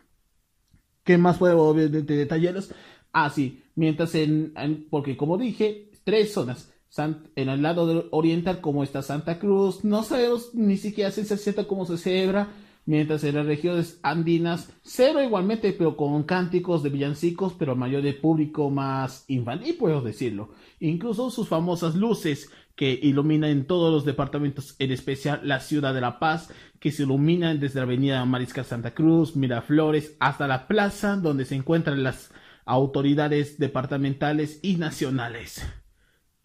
¿Qué 1.04 1.16
más 1.16 1.38
puedo 1.38 1.62
obviamente 1.62 2.16
detallarles? 2.16 2.74
Ah, 3.12 3.30
sí, 3.30 3.62
mientras 3.76 4.16
en, 4.16 4.52
porque 4.90 5.16
como 5.16 5.38
dije, 5.38 5.92
tres 6.02 6.32
zonas. 6.32 6.72
En 6.98 7.48
el 7.48 7.62
lado 7.62 8.08
oriental 8.10 8.60
como 8.60 8.82
está 8.82 9.02
Santa 9.02 9.38
Cruz, 9.38 9.84
no 9.84 10.02
sabemos 10.02 10.54
ni 10.54 10.76
siquiera 10.76 11.10
si 11.10 11.24
se 11.24 11.36
cierto 11.36 11.66
cómo 11.66 11.84
se 11.84 11.98
celebra, 11.98 12.48
mientras 12.86 13.24
en 13.24 13.34
las 13.34 13.46
regiones 13.46 13.98
andinas, 14.02 14.72
cero 14.82 15.22
igualmente, 15.22 15.72
pero 15.72 15.96
con 15.96 16.22
cánticos 16.22 16.82
de 16.82 16.90
villancicos, 16.90 17.52
pero 17.58 17.76
mayor 17.76 18.02
de 18.02 18.14
público 18.14 18.70
más 18.70 19.24
infantil, 19.28 19.76
puedo 19.76 20.00
decirlo. 20.00 20.50
Incluso 20.80 21.30
sus 21.30 21.48
famosas 21.48 21.96
luces 21.96 22.50
que 22.76 22.98
iluminan 23.02 23.50
en 23.50 23.66
todos 23.66 23.92
los 23.92 24.04
departamentos, 24.04 24.76
en 24.78 24.92
especial 24.92 25.40
la 25.42 25.60
ciudad 25.60 25.94
de 25.94 26.00
La 26.00 26.18
Paz, 26.18 26.50
que 26.78 26.92
se 26.92 27.02
iluminan 27.02 27.58
desde 27.58 27.80
la 27.80 27.84
avenida 27.84 28.24
Mariscal 28.24 28.64
Santa 28.64 28.94
Cruz, 28.94 29.34
Miraflores, 29.34 30.16
hasta 30.20 30.46
la 30.46 30.68
plaza 30.68 31.16
donde 31.16 31.44
se 31.46 31.56
encuentran 31.56 32.02
las 32.02 32.30
autoridades 32.66 33.58
departamentales 33.58 34.60
y 34.62 34.76
nacionales. 34.76 35.62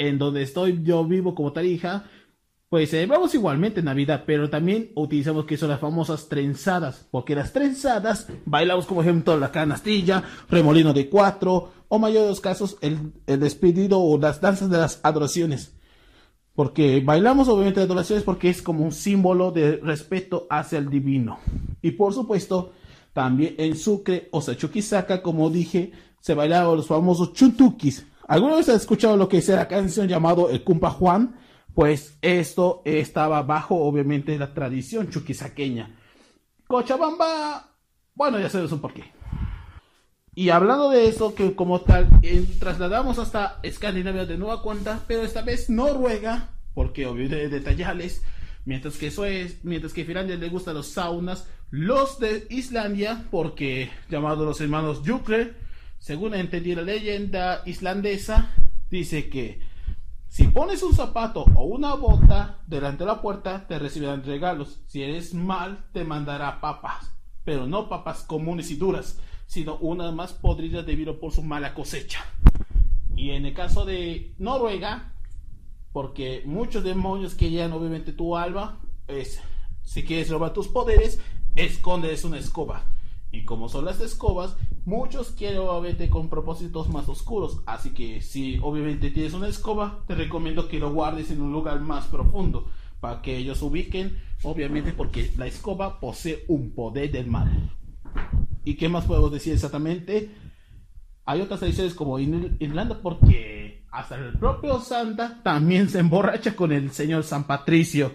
En 0.01 0.17
donde 0.17 0.41
estoy 0.41 0.79
yo 0.81 1.05
vivo 1.05 1.35
como 1.35 1.53
Tarija, 1.53 2.05
pues 2.69 2.89
celebramos 2.89 3.35
igualmente 3.35 3.83
Navidad, 3.83 4.23
pero 4.25 4.49
también 4.49 4.89
utilizamos 4.95 5.45
que 5.45 5.57
son 5.57 5.69
las 5.69 5.79
famosas 5.79 6.27
trenzadas, 6.27 7.07
porque 7.11 7.35
las 7.35 7.53
trenzadas 7.53 8.27
bailamos 8.45 8.87
como 8.87 9.03
ejemplo 9.03 9.37
la 9.37 9.51
canastilla, 9.51 10.23
remolino 10.49 10.91
de 10.91 11.07
cuatro, 11.07 11.71
o 11.87 11.99
mayor 11.99 12.23
de 12.23 12.29
los 12.29 12.41
casos 12.41 12.77
el, 12.81 13.11
el 13.27 13.39
despedido 13.39 13.99
o 13.99 14.17
las 14.17 14.41
danzas 14.41 14.71
de 14.71 14.79
las 14.79 14.99
adoraciones. 15.03 15.75
Porque 16.55 16.99
bailamos 17.05 17.47
obviamente 17.47 17.81
las 17.81 17.85
adoraciones 17.85 18.23
porque 18.23 18.49
es 18.49 18.63
como 18.63 18.83
un 18.83 18.93
símbolo 18.93 19.51
de 19.51 19.77
respeto 19.77 20.47
hacia 20.49 20.79
el 20.79 20.89
divino. 20.89 21.37
Y 21.83 21.91
por 21.91 22.11
supuesto, 22.15 22.71
también 23.13 23.53
en 23.59 23.75
Sucre 23.75 24.29
o 24.31 24.41
Sachuquisaca, 24.41 25.21
como 25.21 25.51
dije, 25.51 25.91
se 26.21 26.33
bailaban 26.33 26.75
los 26.75 26.87
famosos 26.87 27.33
chuntukis. 27.33 28.07
¿Alguna 28.27 28.55
vez 28.55 28.69
has 28.69 28.81
escuchado 28.81 29.17
lo 29.17 29.27
que 29.27 29.37
es 29.37 29.47
la 29.49 29.67
canción 29.67 30.07
llamado 30.07 30.49
El 30.49 30.63
Cumpa 30.63 30.89
Juan? 30.89 31.35
pues 31.73 32.17
esto 32.21 32.81
estaba 32.85 33.41
bajo 33.43 33.75
obviamente 33.75 34.37
la 34.37 34.53
tradición 34.53 35.09
chuquisaqueña. 35.09 35.95
Cochabamba, 36.67 37.75
bueno, 38.15 38.39
ya 38.39 38.49
sabes 38.49 38.71
un 38.71 38.81
porqué. 38.81 39.11
Y 40.33 40.49
hablando 40.49 40.89
de 40.89 41.07
eso, 41.07 41.35
que 41.35 41.55
como 41.55 41.81
tal, 41.81 42.09
eh, 42.21 42.45
trasladamos 42.59 43.19
hasta 43.19 43.59
Escandinavia 43.63 44.25
de 44.25 44.37
nueva 44.37 44.61
cuenta, 44.61 45.01
pero 45.07 45.23
esta 45.23 45.41
vez 45.41 45.69
Noruega, 45.69 46.49
porque 46.73 47.05
obvio 47.05 47.27
de 47.27 47.49
detallarles, 47.49 48.23
mientras 48.63 48.97
que 48.97 49.07
eso 49.07 49.25
es, 49.25 49.63
mientras 49.65 49.91
que 49.93 50.05
Finlandia 50.05 50.37
le 50.37 50.47
gustan 50.47 50.75
los 50.75 50.87
saunas, 50.87 51.49
los 51.69 52.19
de 52.19 52.47
Islandia, 52.49 53.25
porque 53.29 53.91
llamados 54.09 54.45
los 54.45 54.61
hermanos 54.61 55.01
Jukre, 55.05 55.53
según 56.01 56.33
entendí 56.33 56.73
la 56.73 56.81
leyenda 56.81 57.61
islandesa, 57.67 58.55
dice 58.89 59.29
que 59.29 59.61
si 60.29 60.47
pones 60.47 60.81
un 60.81 60.95
zapato 60.95 61.45
o 61.53 61.65
una 61.65 61.93
bota 61.93 62.59
delante 62.65 63.03
de 63.03 63.05
la 63.05 63.21
puerta, 63.21 63.67
te 63.67 63.77
recibirán 63.77 64.23
regalos. 64.23 64.81
Si 64.87 65.03
eres 65.03 65.35
mal, 65.35 65.85
te 65.93 66.03
mandará 66.03 66.59
papas. 66.59 67.13
Pero 67.43 67.67
no 67.67 67.87
papas 67.87 68.23
comunes 68.23 68.71
y 68.71 68.77
duras, 68.77 69.19
sino 69.45 69.77
unas 69.77 70.11
más 70.11 70.33
podridas 70.33 70.87
debido 70.87 71.19
por 71.19 71.33
su 71.33 71.43
mala 71.43 71.75
cosecha. 71.75 72.25
Y 73.15 73.29
en 73.29 73.45
el 73.45 73.53
caso 73.53 73.85
de 73.85 74.33
Noruega, 74.39 75.13
porque 75.93 76.41
muchos 76.45 76.83
demonios 76.83 77.35
que 77.35 77.51
llegan 77.51 77.73
obviamente 77.73 78.11
tu 78.11 78.35
alma, 78.35 78.81
es 79.07 79.39
si 79.83 80.03
quieres 80.03 80.31
robar 80.31 80.51
tus 80.51 80.67
poderes, 80.67 81.19
escondes 81.55 82.23
una 82.23 82.39
escoba. 82.39 82.85
Y 83.31 83.45
como 83.45 83.69
son 83.69 83.85
las 83.85 84.01
escobas, 84.01 84.57
muchos 84.85 85.31
quieren 85.31 85.59
obviamente 85.59 86.09
con 86.09 86.29
propósitos 86.29 86.89
más 86.89 87.07
oscuros. 87.07 87.61
Así 87.65 87.91
que 87.91 88.21
si 88.21 88.59
obviamente 88.61 89.09
tienes 89.11 89.33
una 89.33 89.47
escoba, 89.47 90.03
te 90.07 90.15
recomiendo 90.15 90.67
que 90.67 90.79
lo 90.79 90.91
guardes 90.93 91.31
en 91.31 91.41
un 91.41 91.51
lugar 91.51 91.79
más 91.79 92.07
profundo. 92.07 92.69
Para 92.99 93.21
que 93.21 93.37
ellos 93.37 93.61
ubiquen, 93.61 94.17
obviamente 94.43 94.91
porque 94.91 95.31
la 95.37 95.47
escoba 95.47 95.99
posee 95.99 96.43
un 96.47 96.71
poder 96.71 97.11
del 97.11 97.27
mal. 97.27 97.71
¿Y 98.63 98.75
qué 98.75 98.89
más 98.89 99.05
puedo 99.05 99.29
decir 99.29 99.53
exactamente? 99.53 100.29
Hay 101.25 101.41
otras 101.41 101.61
tradiciones 101.61 101.93
como 101.93 102.19
en 102.19 102.57
Irlanda 102.59 102.99
porque 103.01 103.85
hasta 103.91 104.15
el 104.15 104.33
propio 104.37 104.79
Santa 104.79 105.41
también 105.43 105.89
se 105.89 105.99
emborracha 105.99 106.55
con 106.55 106.71
el 106.71 106.91
señor 106.91 107.23
San 107.23 107.45
Patricio 107.45 108.11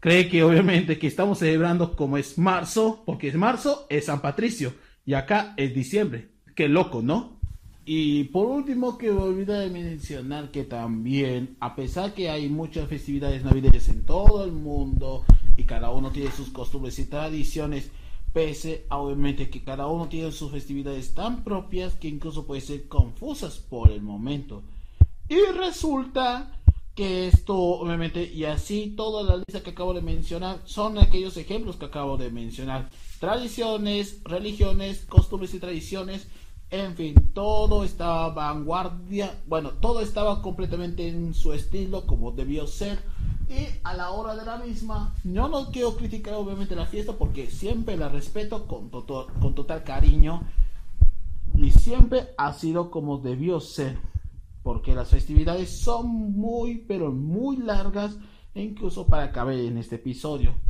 cree 0.00 0.28
que 0.28 0.42
obviamente 0.42 0.98
que 0.98 1.06
estamos 1.06 1.38
celebrando 1.38 1.96
como 1.96 2.16
es 2.18 2.38
marzo, 2.38 3.02
porque 3.04 3.28
es 3.28 3.34
marzo, 3.34 3.86
es 3.90 4.06
San 4.06 4.20
Patricio, 4.20 4.74
y 5.04 5.14
acá 5.14 5.54
es 5.56 5.74
diciembre. 5.74 6.28
Qué 6.54 6.68
loco, 6.68 7.02
¿no? 7.02 7.38
Y 7.84 8.24
por 8.24 8.46
último, 8.46 8.98
que 8.98 9.10
olvidé 9.10 9.70
mencionar 9.70 10.50
que 10.50 10.64
también, 10.64 11.56
a 11.58 11.74
pesar 11.74 12.12
que 12.12 12.28
hay 12.28 12.48
muchas 12.50 12.86
festividades 12.86 13.42
navideñas 13.42 13.88
en 13.88 14.04
todo 14.04 14.44
el 14.44 14.52
mundo, 14.52 15.24
y 15.56 15.64
cada 15.64 15.90
uno 15.90 16.10
tiene 16.10 16.30
sus 16.30 16.50
costumbres 16.50 16.98
y 16.98 17.06
tradiciones, 17.06 17.90
pese 18.32 18.84
a 18.90 18.98
obviamente 18.98 19.48
que 19.48 19.64
cada 19.64 19.86
uno 19.86 20.08
tiene 20.08 20.32
sus 20.32 20.52
festividades 20.52 21.14
tan 21.14 21.42
propias 21.42 21.94
que 21.94 22.08
incluso 22.08 22.46
pueden 22.46 22.62
ser 22.62 22.88
confusas 22.88 23.56
por 23.56 23.90
el 23.90 24.02
momento. 24.02 24.62
Y 25.28 25.40
resulta 25.56 26.57
que 26.98 27.28
esto 27.28 27.56
obviamente 27.56 28.24
y 28.24 28.44
así 28.44 28.92
toda 28.96 29.22
la 29.22 29.36
lista 29.36 29.62
que 29.62 29.70
acabo 29.70 29.94
de 29.94 30.02
mencionar 30.02 30.60
son 30.64 30.98
aquellos 30.98 31.36
ejemplos 31.36 31.76
que 31.76 31.84
acabo 31.84 32.16
de 32.16 32.28
mencionar. 32.28 32.90
Tradiciones 33.20 34.20
religiones 34.24 35.06
costumbres 35.08 35.54
y 35.54 35.60
tradiciones 35.60 36.26
en 36.72 36.96
fin 36.96 37.14
todo 37.34 37.84
estaba 37.84 38.30
vanguardia 38.30 39.38
bueno 39.46 39.70
todo 39.70 40.00
estaba 40.00 40.42
completamente 40.42 41.06
en 41.06 41.34
su 41.34 41.52
estilo 41.52 42.04
como 42.04 42.32
debió 42.32 42.66
ser. 42.66 42.98
Y 43.48 43.68
a 43.84 43.94
la 43.94 44.10
hora 44.10 44.34
de 44.34 44.44
la 44.44 44.58
misma 44.58 45.14
yo 45.22 45.46
no 45.46 45.70
quiero 45.70 45.96
criticar 45.96 46.34
obviamente 46.34 46.74
la 46.74 46.86
fiesta 46.86 47.12
porque 47.12 47.48
siempre 47.48 47.96
la 47.96 48.08
respeto 48.08 48.66
con, 48.66 48.90
con 48.90 49.54
total 49.54 49.84
cariño 49.84 50.42
y 51.54 51.70
siempre 51.70 52.30
ha 52.36 52.52
sido 52.54 52.90
como 52.90 53.18
debió 53.18 53.60
ser 53.60 53.98
porque 54.68 54.94
las 54.94 55.08
festividades 55.08 55.80
son 55.80 56.08
muy, 56.08 56.84
pero 56.86 57.10
muy 57.10 57.56
largas, 57.56 58.18
e 58.54 58.60
incluso 58.60 59.06
para 59.06 59.32
caber 59.32 59.60
en 59.60 59.78
este 59.78 59.94
episodio. 59.94 60.60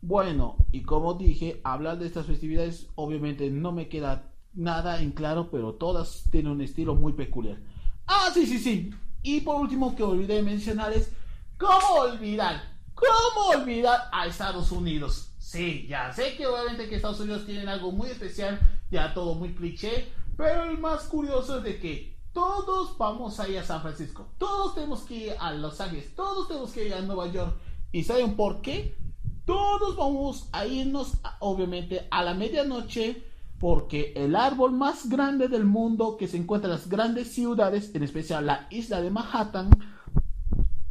Bueno, 0.00 0.56
y 0.72 0.82
como 0.82 1.14
dije, 1.14 1.60
hablar 1.62 2.00
de 2.00 2.08
estas 2.08 2.26
festividades 2.26 2.88
obviamente 2.96 3.48
no 3.48 3.70
me 3.70 3.88
queda 3.88 4.34
nada 4.54 5.00
en 5.00 5.12
claro, 5.12 5.52
pero 5.52 5.74
todas 5.74 6.24
tienen 6.32 6.50
un 6.50 6.62
estilo 6.62 6.96
muy 6.96 7.12
peculiar. 7.12 7.60
Ah, 8.08 8.28
sí, 8.34 8.44
sí, 8.44 8.58
sí. 8.58 8.90
Y 9.22 9.42
por 9.42 9.60
último 9.60 9.94
que 9.94 10.02
olvidé 10.02 10.42
mencionar 10.42 10.92
es, 10.92 11.14
¿cómo 11.58 12.10
olvidar? 12.10 12.60
¿Cómo 12.92 13.50
olvidar 13.56 14.08
a 14.10 14.26
Estados 14.26 14.72
Unidos? 14.72 15.32
Sí, 15.38 15.86
ya 15.88 16.12
sé 16.12 16.36
que 16.36 16.44
obviamente 16.44 16.88
que 16.88 16.96
Estados 16.96 17.20
Unidos 17.20 17.46
tienen 17.46 17.68
algo 17.68 17.92
muy 17.92 18.08
especial, 18.08 18.58
ya 18.90 19.14
todo 19.14 19.36
muy 19.36 19.54
cliché, 19.54 20.08
pero 20.36 20.64
el 20.64 20.76
más 20.78 21.04
curioso 21.04 21.58
es 21.58 21.62
de 21.62 21.78
que 21.78 22.17
todos 22.32 22.96
vamos 22.98 23.38
a 23.40 23.48
ir 23.48 23.58
a 23.58 23.64
San 23.64 23.82
Francisco, 23.82 24.28
todos 24.38 24.74
tenemos 24.74 25.00
que 25.02 25.14
ir 25.14 25.32
a 25.38 25.52
Los 25.52 25.80
Ángeles, 25.80 26.14
todos 26.14 26.48
tenemos 26.48 26.70
que 26.72 26.86
ir 26.86 26.94
a 26.94 27.00
Nueva 27.00 27.26
York. 27.28 27.56
¿Y 27.92 28.04
saben 28.04 28.36
por 28.36 28.60
qué? 28.60 28.96
Todos 29.44 29.96
vamos 29.96 30.48
a 30.52 30.66
irnos, 30.66 31.14
obviamente, 31.40 32.06
a 32.10 32.22
la 32.22 32.34
medianoche 32.34 33.24
porque 33.58 34.12
el 34.14 34.36
árbol 34.36 34.72
más 34.72 35.08
grande 35.08 35.48
del 35.48 35.64
mundo 35.64 36.16
que 36.16 36.28
se 36.28 36.36
encuentra 36.36 36.70
en 36.70 36.76
las 36.76 36.88
grandes 36.88 37.32
ciudades, 37.34 37.94
en 37.94 38.02
especial 38.02 38.46
la 38.46 38.68
isla 38.70 39.00
de 39.00 39.10
Manhattan, 39.10 39.70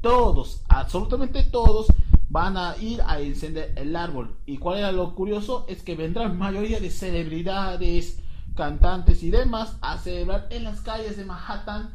todos, 0.02 0.63
absolutamente 0.67 1.43
todos, 1.43 1.88
van 2.30 2.58
a 2.58 2.76
ir 2.78 3.02
a 3.06 3.19
encender 3.21 3.73
el 3.78 3.95
árbol. 3.95 4.38
¿Y 4.45 4.58
cuál 4.58 4.80
era 4.80 4.91
lo 4.91 5.15
curioso? 5.15 5.65
Es 5.69 5.82
que 5.82 5.95
vendrán 5.95 6.38
mayoría 6.38 6.80
de 6.80 6.89
celebridades, 6.89 8.19
cantantes 8.58 9.24
y 9.24 9.32
demás 9.32 9.78
a 9.82 9.98
celebrar 9.98 10.48
en 10.50 10.65
las 10.65 10.82
calles 10.82 11.15
de 11.15 11.24
Manhattan, 11.24 11.93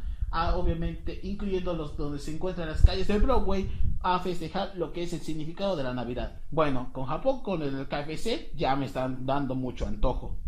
obviamente 0.54 1.20
incluyendo 1.22 1.74
los 1.74 1.96
donde 1.98 2.18
se 2.18 2.32
encuentran 2.34 2.68
las 2.68 2.80
calles 2.80 3.08
de 3.08 3.18
Broadway, 3.18 3.70
a 4.00 4.18
festejar 4.20 4.72
lo 4.76 4.92
que 4.92 5.02
es 5.02 5.12
el 5.12 5.20
significado 5.20 5.76
de 5.76 5.82
la 5.82 5.92
Navidad. 5.92 6.40
Bueno, 6.50 6.88
con 6.92 7.04
Japón, 7.04 7.42
con 7.42 7.62
el 7.62 7.86
KFC, 7.86 8.52
ya 8.56 8.74
me 8.74 8.86
están 8.86 9.26
dando 9.26 9.54
mucho 9.54 9.86
antojo. 9.86 10.38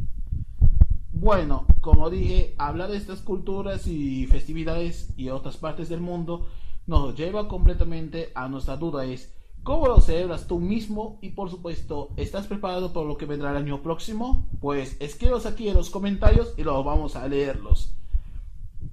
Bueno, 1.13 1.67
como 1.81 2.11
dije, 2.11 2.55
hablar 2.59 2.91
de 2.91 2.97
estas 2.97 3.21
culturas 3.21 3.87
y 3.87 4.27
festividades 4.27 5.13
y 5.17 5.29
otras 5.29 5.57
partes 5.57 5.89
del 5.89 6.01
mundo 6.01 6.49
nos 6.87 7.15
lleva 7.15 7.49
completamente 7.49 8.33
a 8.35 8.49
nuestra 8.49 8.77
duda 8.77 9.05
es 9.05 9.33
¿Cómo 9.65 9.87
lo 9.87 9.99
celebras 9.99 10.47
tú 10.47 10.61
mismo? 10.61 11.19
Y 11.23 11.31
por 11.31 11.49
supuesto, 11.49 12.11
¿estás 12.19 12.47
preparado 12.47 12.93
para 12.93 13.07
lo 13.07 13.17
que 13.17 13.25
vendrá 13.25 13.51
el 13.51 13.57
año 13.57 13.83
próximo? 13.83 14.47
Pues 14.61 14.99
escríbelos 15.01 15.47
aquí 15.47 15.71
en 15.71 15.75
los 15.75 15.89
comentarios 15.89 16.53
y 16.59 16.65
los 16.65 16.85
vamos 16.85 17.17
a 17.17 17.27
leerlos. 17.27 17.95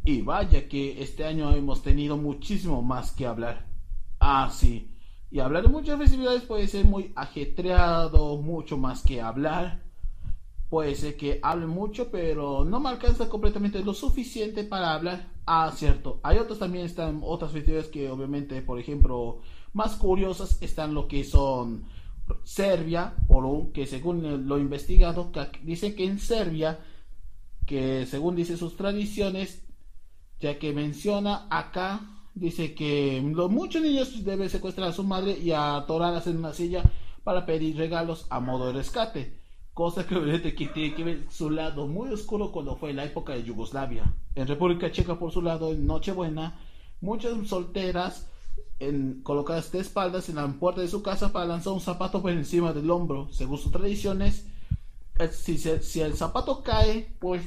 Y 0.05 0.21
vaya 0.21 0.69
que 0.69 1.01
este 1.03 1.25
año 1.25 1.51
hemos 1.51 1.83
tenido 1.83 2.15
muchísimo 2.15 2.81
más 2.81 3.11
que 3.11 3.25
hablar. 3.25 3.67
Ah, 4.21 4.49
sí. 4.49 4.95
Y 5.29 5.39
hablar 5.39 5.63
de 5.63 5.69
muchas 5.69 5.99
festividades 5.99 6.43
puede 6.43 6.69
ser 6.69 6.85
muy 6.85 7.11
ajetreado, 7.17 8.37
mucho 8.37 8.77
más 8.77 9.03
que 9.03 9.19
hablar. 9.19 9.83
Puede 10.69 10.95
ser 10.95 11.17
que 11.17 11.41
hable 11.43 11.65
mucho, 11.65 12.09
pero 12.09 12.63
no 12.63 12.79
me 12.79 12.87
alcanza 12.87 13.27
completamente 13.27 13.83
lo 13.83 13.93
suficiente 13.93 14.63
para 14.63 14.93
hablar. 14.93 15.27
Ah, 15.45 15.69
cierto. 15.75 16.21
Hay 16.23 16.37
otros 16.37 16.59
también, 16.59 16.85
están 16.85 17.19
otras 17.25 17.51
festividades 17.51 17.89
que 17.89 18.09
obviamente, 18.09 18.61
por 18.61 18.79
ejemplo, 18.79 19.41
más 19.73 19.95
curiosas 19.95 20.61
están 20.61 20.93
lo 20.93 21.07
que 21.07 21.23
son 21.23 21.85
Serbia, 22.43 23.13
por 23.27 23.71
que 23.71 23.85
según 23.85 24.47
lo 24.47 24.57
investigado, 24.57 25.31
dice 25.63 25.95
que 25.95 26.05
en 26.05 26.19
Serbia, 26.19 26.79
que 27.65 28.05
según 28.05 28.35
dice 28.35 28.57
sus 28.57 28.75
tradiciones, 28.75 29.63
ya 30.39 30.57
que 30.57 30.73
menciona 30.73 31.47
acá, 31.49 32.01
dice 32.33 32.73
que 32.73 33.21
los 33.33 33.51
muchos 33.51 33.81
niños 33.81 34.23
deben 34.23 34.49
secuestrar 34.49 34.89
a 34.89 34.93
su 34.93 35.03
madre 35.03 35.37
y 35.37 35.51
atorarlas 35.51 36.27
en 36.27 36.37
una 36.37 36.53
silla 36.53 36.83
para 37.23 37.45
pedir 37.45 37.77
regalos 37.77 38.25
a 38.29 38.39
modo 38.39 38.67
de 38.67 38.73
rescate. 38.73 39.39
Cosa 39.73 40.05
que 40.05 40.15
obviamente 40.15 40.53
que 40.53 40.67
tiene 40.67 40.95
que 40.95 41.03
ver 41.03 41.25
su 41.29 41.49
lado 41.49 41.87
muy 41.87 42.09
oscuro 42.09 42.51
cuando 42.51 42.75
fue 42.75 42.93
la 42.93 43.05
época 43.05 43.33
de 43.33 43.43
Yugoslavia. 43.43 44.13
En 44.35 44.47
República 44.47 44.91
Checa, 44.91 45.17
por 45.17 45.31
su 45.31 45.41
lado, 45.41 45.71
en 45.71 45.85
Nochebuena, 45.85 46.59
muchas 46.99 47.47
solteras 47.47 48.30
en, 48.81 49.21
colocadas 49.21 49.71
de 49.71 49.79
espaldas 49.79 50.27
en 50.29 50.35
la 50.35 50.47
puerta 50.47 50.81
de 50.81 50.87
su 50.87 51.01
casa 51.01 51.31
para 51.31 51.45
lanzar 51.45 51.73
un 51.73 51.81
zapato 51.81 52.21
por 52.21 52.31
encima 52.31 52.73
del 52.73 52.89
hombro. 52.89 53.29
Según 53.31 53.57
sus 53.57 53.71
tradiciones, 53.71 54.47
eh, 55.19 55.27
si, 55.29 55.57
si 55.57 56.01
el 56.01 56.15
zapato 56.15 56.63
cae, 56.63 57.15
pues 57.19 57.43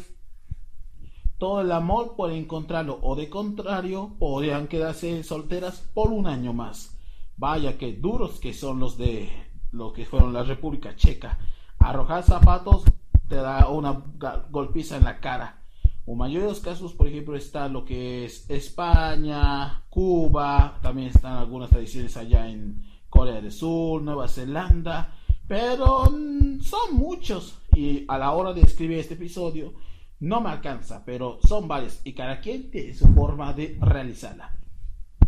todo 1.39 1.61
el 1.61 1.73
amor 1.73 2.15
puede 2.17 2.39
encontrarlo 2.39 2.99
o 3.03 3.17
de 3.17 3.29
contrario 3.29 4.17
podrían 4.19 4.69
quedarse 4.69 5.25
solteras 5.25 5.81
por 5.93 6.11
un 6.11 6.27
año 6.27 6.53
más. 6.53 6.97
Vaya 7.37 7.77
que 7.77 7.93
duros 7.93 8.39
que 8.39 8.55
son 8.55 8.79
los 8.79 8.97
de 8.97 9.29
lo 9.73 9.93
que 9.93 10.07
fueron 10.07 10.33
la 10.33 10.45
República 10.45 10.95
Checa. 10.95 11.39
Arrojar 11.81 12.23
zapatos 12.23 12.85
te 13.29 13.37
da 13.37 13.69
una 13.69 14.05
golpiza 14.51 14.97
en 14.97 15.05
la 15.05 15.19
cara. 15.19 15.64
O 16.07 16.15
mayor 16.15 16.43
de 16.43 16.49
los 16.49 16.61
casos, 16.61 16.93
por 16.93 17.09
ejemplo, 17.09 17.37
está 17.37 17.69
lo 17.69 17.85
que 17.85 18.27
es 18.27 18.49
España, 18.51 19.85
Cuba, 19.89 20.79
también 20.83 21.09
están 21.09 21.39
algunas 21.39 21.71
tradiciones 21.71 22.17
allá 22.17 22.49
en 22.49 22.83
Corea 23.09 23.41
del 23.41 23.53
Sur, 23.53 24.03
Nueva 24.03 24.29
Zelanda, 24.29 25.15
pero 25.47 26.11
mm, 26.11 26.61
son 26.61 26.95
muchos 26.95 27.59
y 27.75 28.05
a 28.09 28.19
la 28.19 28.33
hora 28.33 28.53
de 28.53 28.63
escribir 28.63 28.99
este 28.99 29.15
episodio 29.15 29.75
no 30.21 30.41
me 30.41 30.51
alcanza, 30.51 31.05
pero 31.05 31.39
son 31.47 31.69
varios 31.69 32.01
y 32.05 32.13
cada 32.13 32.41
quien 32.41 32.71
tiene 32.71 32.95
su 32.95 33.07
forma 33.13 33.53
de 33.53 33.79
realizarla. 33.81 34.57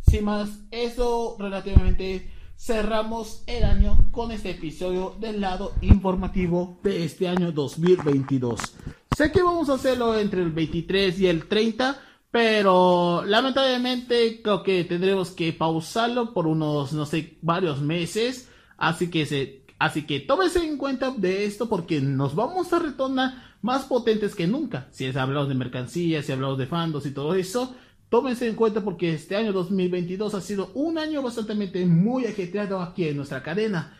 Sin 0.02 0.24
más, 0.24 0.60
eso 0.70 1.36
relativamente 1.38 2.30
cerramos 2.56 3.42
el 3.46 3.64
año 3.64 4.08
con 4.12 4.32
este 4.32 4.50
episodio 4.50 5.16
del 5.20 5.40
lado 5.40 5.72
informativo 5.82 6.78
de 6.82 7.04
este 7.04 7.28
año 7.28 7.52
2022. 7.52 8.76
Sé 9.16 9.32
que 9.32 9.42
vamos 9.42 9.70
a 9.70 9.76
hacerlo 9.76 10.18
entre 10.18 10.42
el 10.42 10.50
23 10.50 11.18
y 11.20 11.26
el 11.26 11.48
30, 11.48 11.98
pero 12.30 13.24
lamentablemente 13.24 14.42
creo 14.42 14.62
que 14.62 14.84
tendremos 14.84 15.30
que 15.30 15.54
pausarlo 15.54 16.34
por 16.34 16.46
unos, 16.46 16.92
no 16.92 17.06
sé, 17.06 17.38
varios 17.40 17.80
meses. 17.80 18.50
Así 18.76 19.08
que 19.08 19.24
se, 19.24 19.62
así 19.78 20.02
que 20.02 20.20
tómese 20.20 20.62
en 20.66 20.76
cuenta 20.76 21.12
de 21.12 21.46
esto 21.46 21.66
porque 21.66 22.02
nos 22.02 22.34
vamos 22.34 22.70
a 22.74 22.78
retornar 22.78 23.56
más 23.62 23.86
potentes 23.86 24.34
que 24.34 24.46
nunca. 24.46 24.86
Si 24.90 25.06
es 25.06 25.16
hablamos 25.16 25.48
de 25.48 25.54
mercancías, 25.54 26.26
si 26.26 26.32
hablamos 26.32 26.58
de 26.58 26.66
fandos 26.66 27.06
y 27.06 27.12
todo 27.12 27.34
eso, 27.34 27.74
tómense 28.10 28.46
en 28.46 28.54
cuenta 28.54 28.82
porque 28.82 29.14
este 29.14 29.34
año 29.34 29.54
2022 29.54 30.34
ha 30.34 30.42
sido 30.42 30.72
un 30.74 30.98
año 30.98 31.22
bastante 31.22 31.86
muy 31.86 32.26
ajetreado 32.26 32.82
aquí 32.82 33.08
en 33.08 33.16
nuestra 33.16 33.42
cadena. 33.42 33.96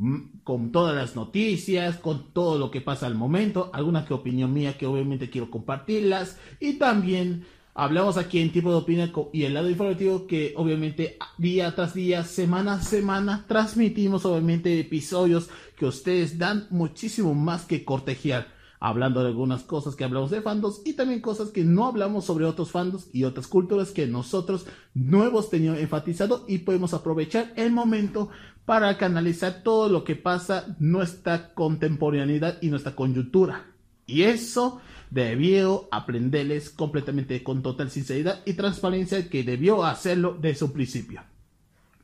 Mm, 0.00 0.42
con 0.44 0.70
todas 0.70 0.94
las 0.94 1.16
noticias, 1.16 1.96
con 1.96 2.32
todo 2.32 2.56
lo 2.56 2.70
que 2.70 2.80
pasa 2.80 3.08
al 3.08 3.16
momento, 3.16 3.68
alguna 3.74 4.04
que 4.04 4.14
opinión 4.14 4.52
mía 4.52 4.78
que 4.78 4.86
obviamente 4.86 5.28
quiero 5.28 5.50
compartirlas. 5.50 6.38
Y 6.60 6.74
también 6.74 7.44
hablamos 7.74 8.16
aquí 8.16 8.38
en 8.38 8.52
tipo 8.52 8.70
de 8.70 8.76
opinión 8.76 9.12
y 9.32 9.42
el 9.42 9.54
lado 9.54 9.68
informativo 9.68 10.28
que 10.28 10.54
obviamente 10.56 11.16
día 11.36 11.74
tras 11.74 11.94
día, 11.94 12.22
semana 12.22 12.74
a 12.74 12.82
semana 12.82 13.44
transmitimos 13.48 14.24
obviamente 14.24 14.78
episodios 14.78 15.50
que 15.76 15.86
ustedes 15.86 16.38
dan 16.38 16.68
muchísimo 16.70 17.34
más 17.34 17.64
que 17.64 17.84
cortejear 17.84 18.57
hablando 18.80 19.22
de 19.22 19.28
algunas 19.28 19.62
cosas 19.62 19.96
que 19.96 20.04
hablamos 20.04 20.30
de 20.30 20.42
fandos 20.42 20.82
y 20.84 20.92
también 20.92 21.20
cosas 21.20 21.50
que 21.50 21.64
no 21.64 21.86
hablamos 21.86 22.24
sobre 22.24 22.44
otros 22.44 22.70
fandos 22.70 23.08
y 23.12 23.24
otras 23.24 23.46
culturas 23.46 23.90
que 23.90 24.06
nosotros 24.06 24.66
no 24.94 25.24
hemos 25.24 25.50
tenido 25.50 25.76
enfatizado 25.76 26.44
y 26.48 26.58
podemos 26.58 26.94
aprovechar 26.94 27.52
el 27.56 27.72
momento 27.72 28.30
para 28.64 28.98
canalizar 28.98 29.62
todo 29.62 29.88
lo 29.88 30.04
que 30.04 30.14
pasa 30.14 30.76
nuestra 30.78 31.54
contemporaneidad 31.54 32.58
y 32.60 32.68
nuestra 32.68 32.94
coyuntura. 32.94 33.66
Y 34.06 34.22
eso 34.22 34.80
debió 35.10 35.88
aprenderles 35.90 36.70
completamente 36.70 37.42
con 37.42 37.62
total 37.62 37.90
sinceridad 37.90 38.42
y 38.44 38.54
transparencia 38.54 39.28
que 39.28 39.42
debió 39.42 39.84
hacerlo 39.84 40.36
desde 40.40 40.58
su 40.58 40.72
principio. 40.72 41.22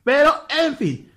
Pero, 0.04 0.32
en 0.64 0.76
fin, 0.76 1.10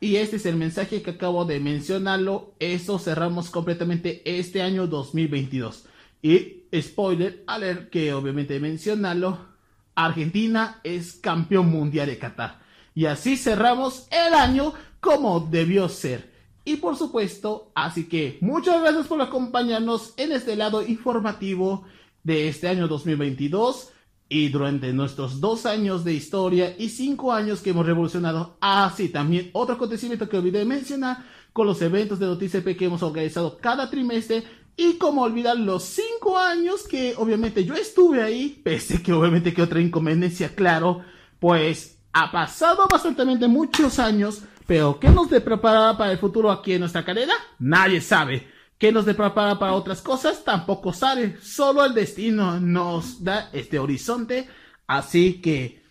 y 0.00 0.16
este 0.16 0.36
es 0.36 0.46
el 0.46 0.56
mensaje 0.56 1.02
que 1.02 1.10
acabo 1.10 1.44
de 1.44 1.58
mencionarlo. 1.58 2.54
Eso 2.60 2.98
cerramos 2.98 3.50
completamente 3.50 4.22
este 4.24 4.62
año 4.62 4.86
2022. 4.86 5.86
Y 6.22 6.62
spoiler, 6.80 7.42
a 7.46 7.58
ver 7.58 7.90
que 7.90 8.12
obviamente 8.12 8.60
mencionarlo, 8.60 9.38
Argentina 9.94 10.80
es 10.84 11.14
campeón 11.14 11.70
mundial 11.70 12.06
de 12.06 12.18
Qatar. 12.18 12.60
Y 12.94 13.06
así 13.06 13.36
cerramos 13.36 14.06
el 14.10 14.34
año 14.34 14.72
como 15.00 15.40
debió 15.40 15.88
ser. 15.88 16.32
Y 16.64 16.76
por 16.76 16.96
supuesto, 16.96 17.72
así 17.74 18.08
que 18.08 18.38
muchas 18.40 18.80
gracias 18.80 19.06
por 19.06 19.20
acompañarnos 19.20 20.14
en 20.16 20.32
este 20.32 20.54
lado 20.54 20.86
informativo 20.86 21.84
de 22.22 22.48
este 22.48 22.68
año 22.68 22.86
2022. 22.86 23.90
Y 24.28 24.50
durante 24.50 24.92
nuestros 24.92 25.40
dos 25.40 25.64
años 25.64 26.04
de 26.04 26.12
historia 26.12 26.74
y 26.78 26.90
cinco 26.90 27.32
años 27.32 27.60
que 27.60 27.70
hemos 27.70 27.86
revolucionado, 27.86 28.56
así 28.60 29.06
ah, 29.06 29.12
también 29.12 29.50
otro 29.52 29.76
acontecimiento 29.76 30.28
que 30.28 30.36
olvidé 30.36 30.64
mencionar 30.64 31.24
con 31.52 31.66
los 31.66 31.80
eventos 31.80 32.18
de 32.18 32.26
Noticias 32.26 32.62
que 32.62 32.84
hemos 32.84 33.02
organizado 33.02 33.56
cada 33.58 33.88
trimestre 33.88 34.44
y 34.76 34.94
como 34.94 35.22
olvidar 35.22 35.56
los 35.58 35.82
cinco 35.82 36.38
años 36.38 36.86
que 36.86 37.14
obviamente 37.16 37.64
yo 37.64 37.74
estuve 37.74 38.22
ahí, 38.22 38.60
pese 38.62 39.02
que 39.02 39.12
obviamente 39.12 39.52
que 39.52 39.62
otra 39.62 39.80
inconveniencia, 39.80 40.54
claro, 40.54 41.02
pues 41.40 41.98
ha 42.12 42.30
pasado 42.30 42.86
bastante 42.88 43.24
muchos 43.48 43.98
años, 43.98 44.42
pero 44.66 45.00
¿qué 45.00 45.08
nos 45.08 45.28
prepara 45.28 45.96
para 45.96 46.12
el 46.12 46.18
futuro 46.18 46.50
aquí 46.50 46.74
en 46.74 46.80
nuestra 46.80 47.04
carrera? 47.04 47.34
Nadie 47.58 48.00
sabe. 48.00 48.46
¿Qué 48.78 48.92
nos 48.92 49.04
prepara 49.04 49.58
para 49.58 49.74
otras 49.74 50.00
cosas? 50.00 50.44
Tampoco 50.44 50.92
sabe. 50.92 51.36
Solo 51.42 51.84
el 51.84 51.94
destino 51.94 52.60
nos 52.60 53.24
da 53.24 53.50
este 53.52 53.80
horizonte. 53.80 54.48
Así 54.86 55.40
que 55.40 55.82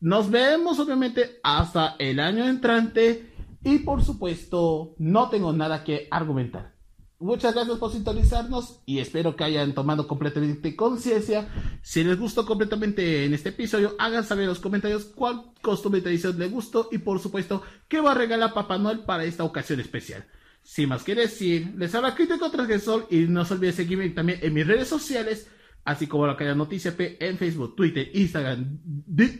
nos 0.00 0.30
vemos 0.30 0.78
obviamente 0.78 1.40
hasta 1.42 1.96
el 1.98 2.20
año 2.20 2.46
entrante. 2.46 3.32
Y 3.64 3.80
por 3.80 4.04
supuesto, 4.04 4.94
no 4.98 5.28
tengo 5.28 5.52
nada 5.52 5.82
que 5.82 6.06
argumentar. 6.08 6.76
Muchas 7.18 7.54
gracias 7.54 7.78
por 7.78 7.90
sintonizarnos 7.90 8.82
y 8.84 8.98
espero 8.98 9.34
que 9.34 9.42
hayan 9.42 9.72
tomado 9.72 10.06
completamente 10.06 10.76
conciencia. 10.76 11.48
Si 11.82 12.04
les 12.04 12.18
gustó 12.18 12.46
completamente 12.46 13.24
en 13.24 13.32
este 13.32 13.48
episodio, 13.48 13.96
hagan 13.98 14.22
saber 14.22 14.42
en 14.44 14.50
los 14.50 14.60
comentarios 14.60 15.06
cuál 15.06 15.46
costumbre 15.62 16.00
y 16.00 16.02
tradición 16.02 16.38
les 16.38 16.52
gustó 16.52 16.90
y 16.92 16.98
por 16.98 17.18
supuesto 17.18 17.62
qué 17.88 18.00
va 18.00 18.12
a 18.12 18.14
regalar 18.14 18.52
Papá 18.52 18.76
Noel 18.76 19.00
para 19.00 19.24
esta 19.24 19.44
ocasión 19.44 19.80
especial. 19.80 20.26
Sin 20.66 20.88
más 20.88 21.04
que 21.04 21.14
decir, 21.14 21.74
les 21.76 21.94
habla 21.94 22.16
Crítico 22.16 22.50
Transgresor 22.50 23.06
y 23.08 23.18
no 23.18 23.44
se 23.44 23.54
olviden 23.54 23.72
seguirme 23.72 24.10
también 24.10 24.40
en 24.42 24.52
mis 24.52 24.66
redes 24.66 24.88
sociales, 24.88 25.46
así 25.84 26.08
como 26.08 26.26
la 26.26 26.36
cadena 26.36 26.56
Noticia 26.56 26.96
P 26.96 27.24
en 27.24 27.38
Facebook, 27.38 27.76
Twitter, 27.76 28.10
Instagram, 28.12 28.80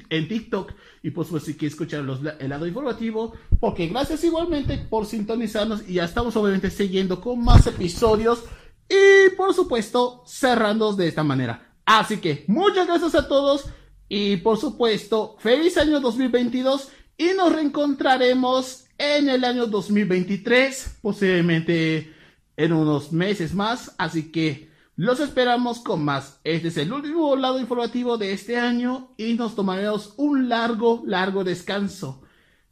en 0.09 0.29
TikTok 0.29 0.73
y 1.03 1.11
por 1.11 1.25
supuesto 1.25 1.47
si 1.47 1.55
quieren 1.59 1.73
escuchar 1.73 2.05
los, 2.05 2.21
el 2.39 2.49
lado 2.49 2.65
informativo, 2.65 3.35
porque 3.59 3.89
gracias 3.89 4.23
igualmente 4.23 4.79
por 4.79 5.05
sintonizarnos 5.05 5.89
y 5.89 5.95
ya 5.95 6.05
estamos 6.05 6.37
obviamente 6.37 6.71
siguiendo 6.71 7.21
con 7.21 7.43
más 7.43 7.67
episodios 7.67 8.45
y 8.89 9.35
por 9.37 9.53
supuesto 9.53 10.23
cerrando 10.27 10.93
de 10.93 11.09
esta 11.09 11.25
manera. 11.25 11.75
Así 11.85 12.19
que 12.19 12.45
muchas 12.47 12.87
gracias 12.87 13.17
a 13.17 13.27
todos 13.27 13.65
y 14.09 14.37
por 14.37 14.59
supuesto 14.59 15.35
feliz 15.41 15.77
año 15.77 15.99
2022 15.99 16.89
y 17.19 17.31
nos 17.37 17.53
reencontraremos 17.53 18.86
en 18.99 19.29
el 19.29 19.45
año 19.45 19.67
2023, 19.67 20.99
posiblemente 21.03 22.15
en 22.57 22.73
unos 22.73 23.13
meses 23.13 23.55
más, 23.55 23.95
así 23.99 24.31
que 24.31 24.71
los 24.97 25.21
esperamos 25.21 25.81
con 25.81 26.05
más. 26.05 26.41
Este 26.43 26.69
es 26.69 26.77
el 26.79 26.93
último 26.93 27.37
lado 27.37 27.61
informativo 27.61 28.17
de 28.17 28.33
este 28.33 28.57
año 28.57 29.15
y 29.17 29.35
nos 29.35 29.55
tomaremos 29.55 30.15
un 30.17 30.49
largo, 30.49 31.03
largo 31.07 31.45
descanso. 31.45 32.23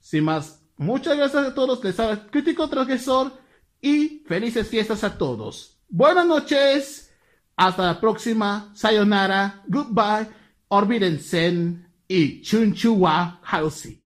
Sin 0.01 0.25
más, 0.25 0.63
muchas 0.77 1.17
gracias 1.17 1.47
a 1.47 1.55
todos, 1.55 1.83
les 1.85 1.99
habla 2.01 2.27
Crítico 2.31 2.69
Transgresor 2.69 3.33
y 3.81 4.23
felices 4.27 4.69
fiestas 4.69 5.05
a 5.05 5.19
todos. 5.19 5.79
Buenas 5.89 6.27
noches, 6.27 7.13
Hasta 7.57 7.87
la 7.87 8.01
próxima. 8.01 8.73
Sayonara. 8.75 9.63
Goodbye. 9.69 10.29
Olvídense 10.69 11.79
y 12.09 12.43
chunchua 12.43 13.41
hausi. 13.45 14.04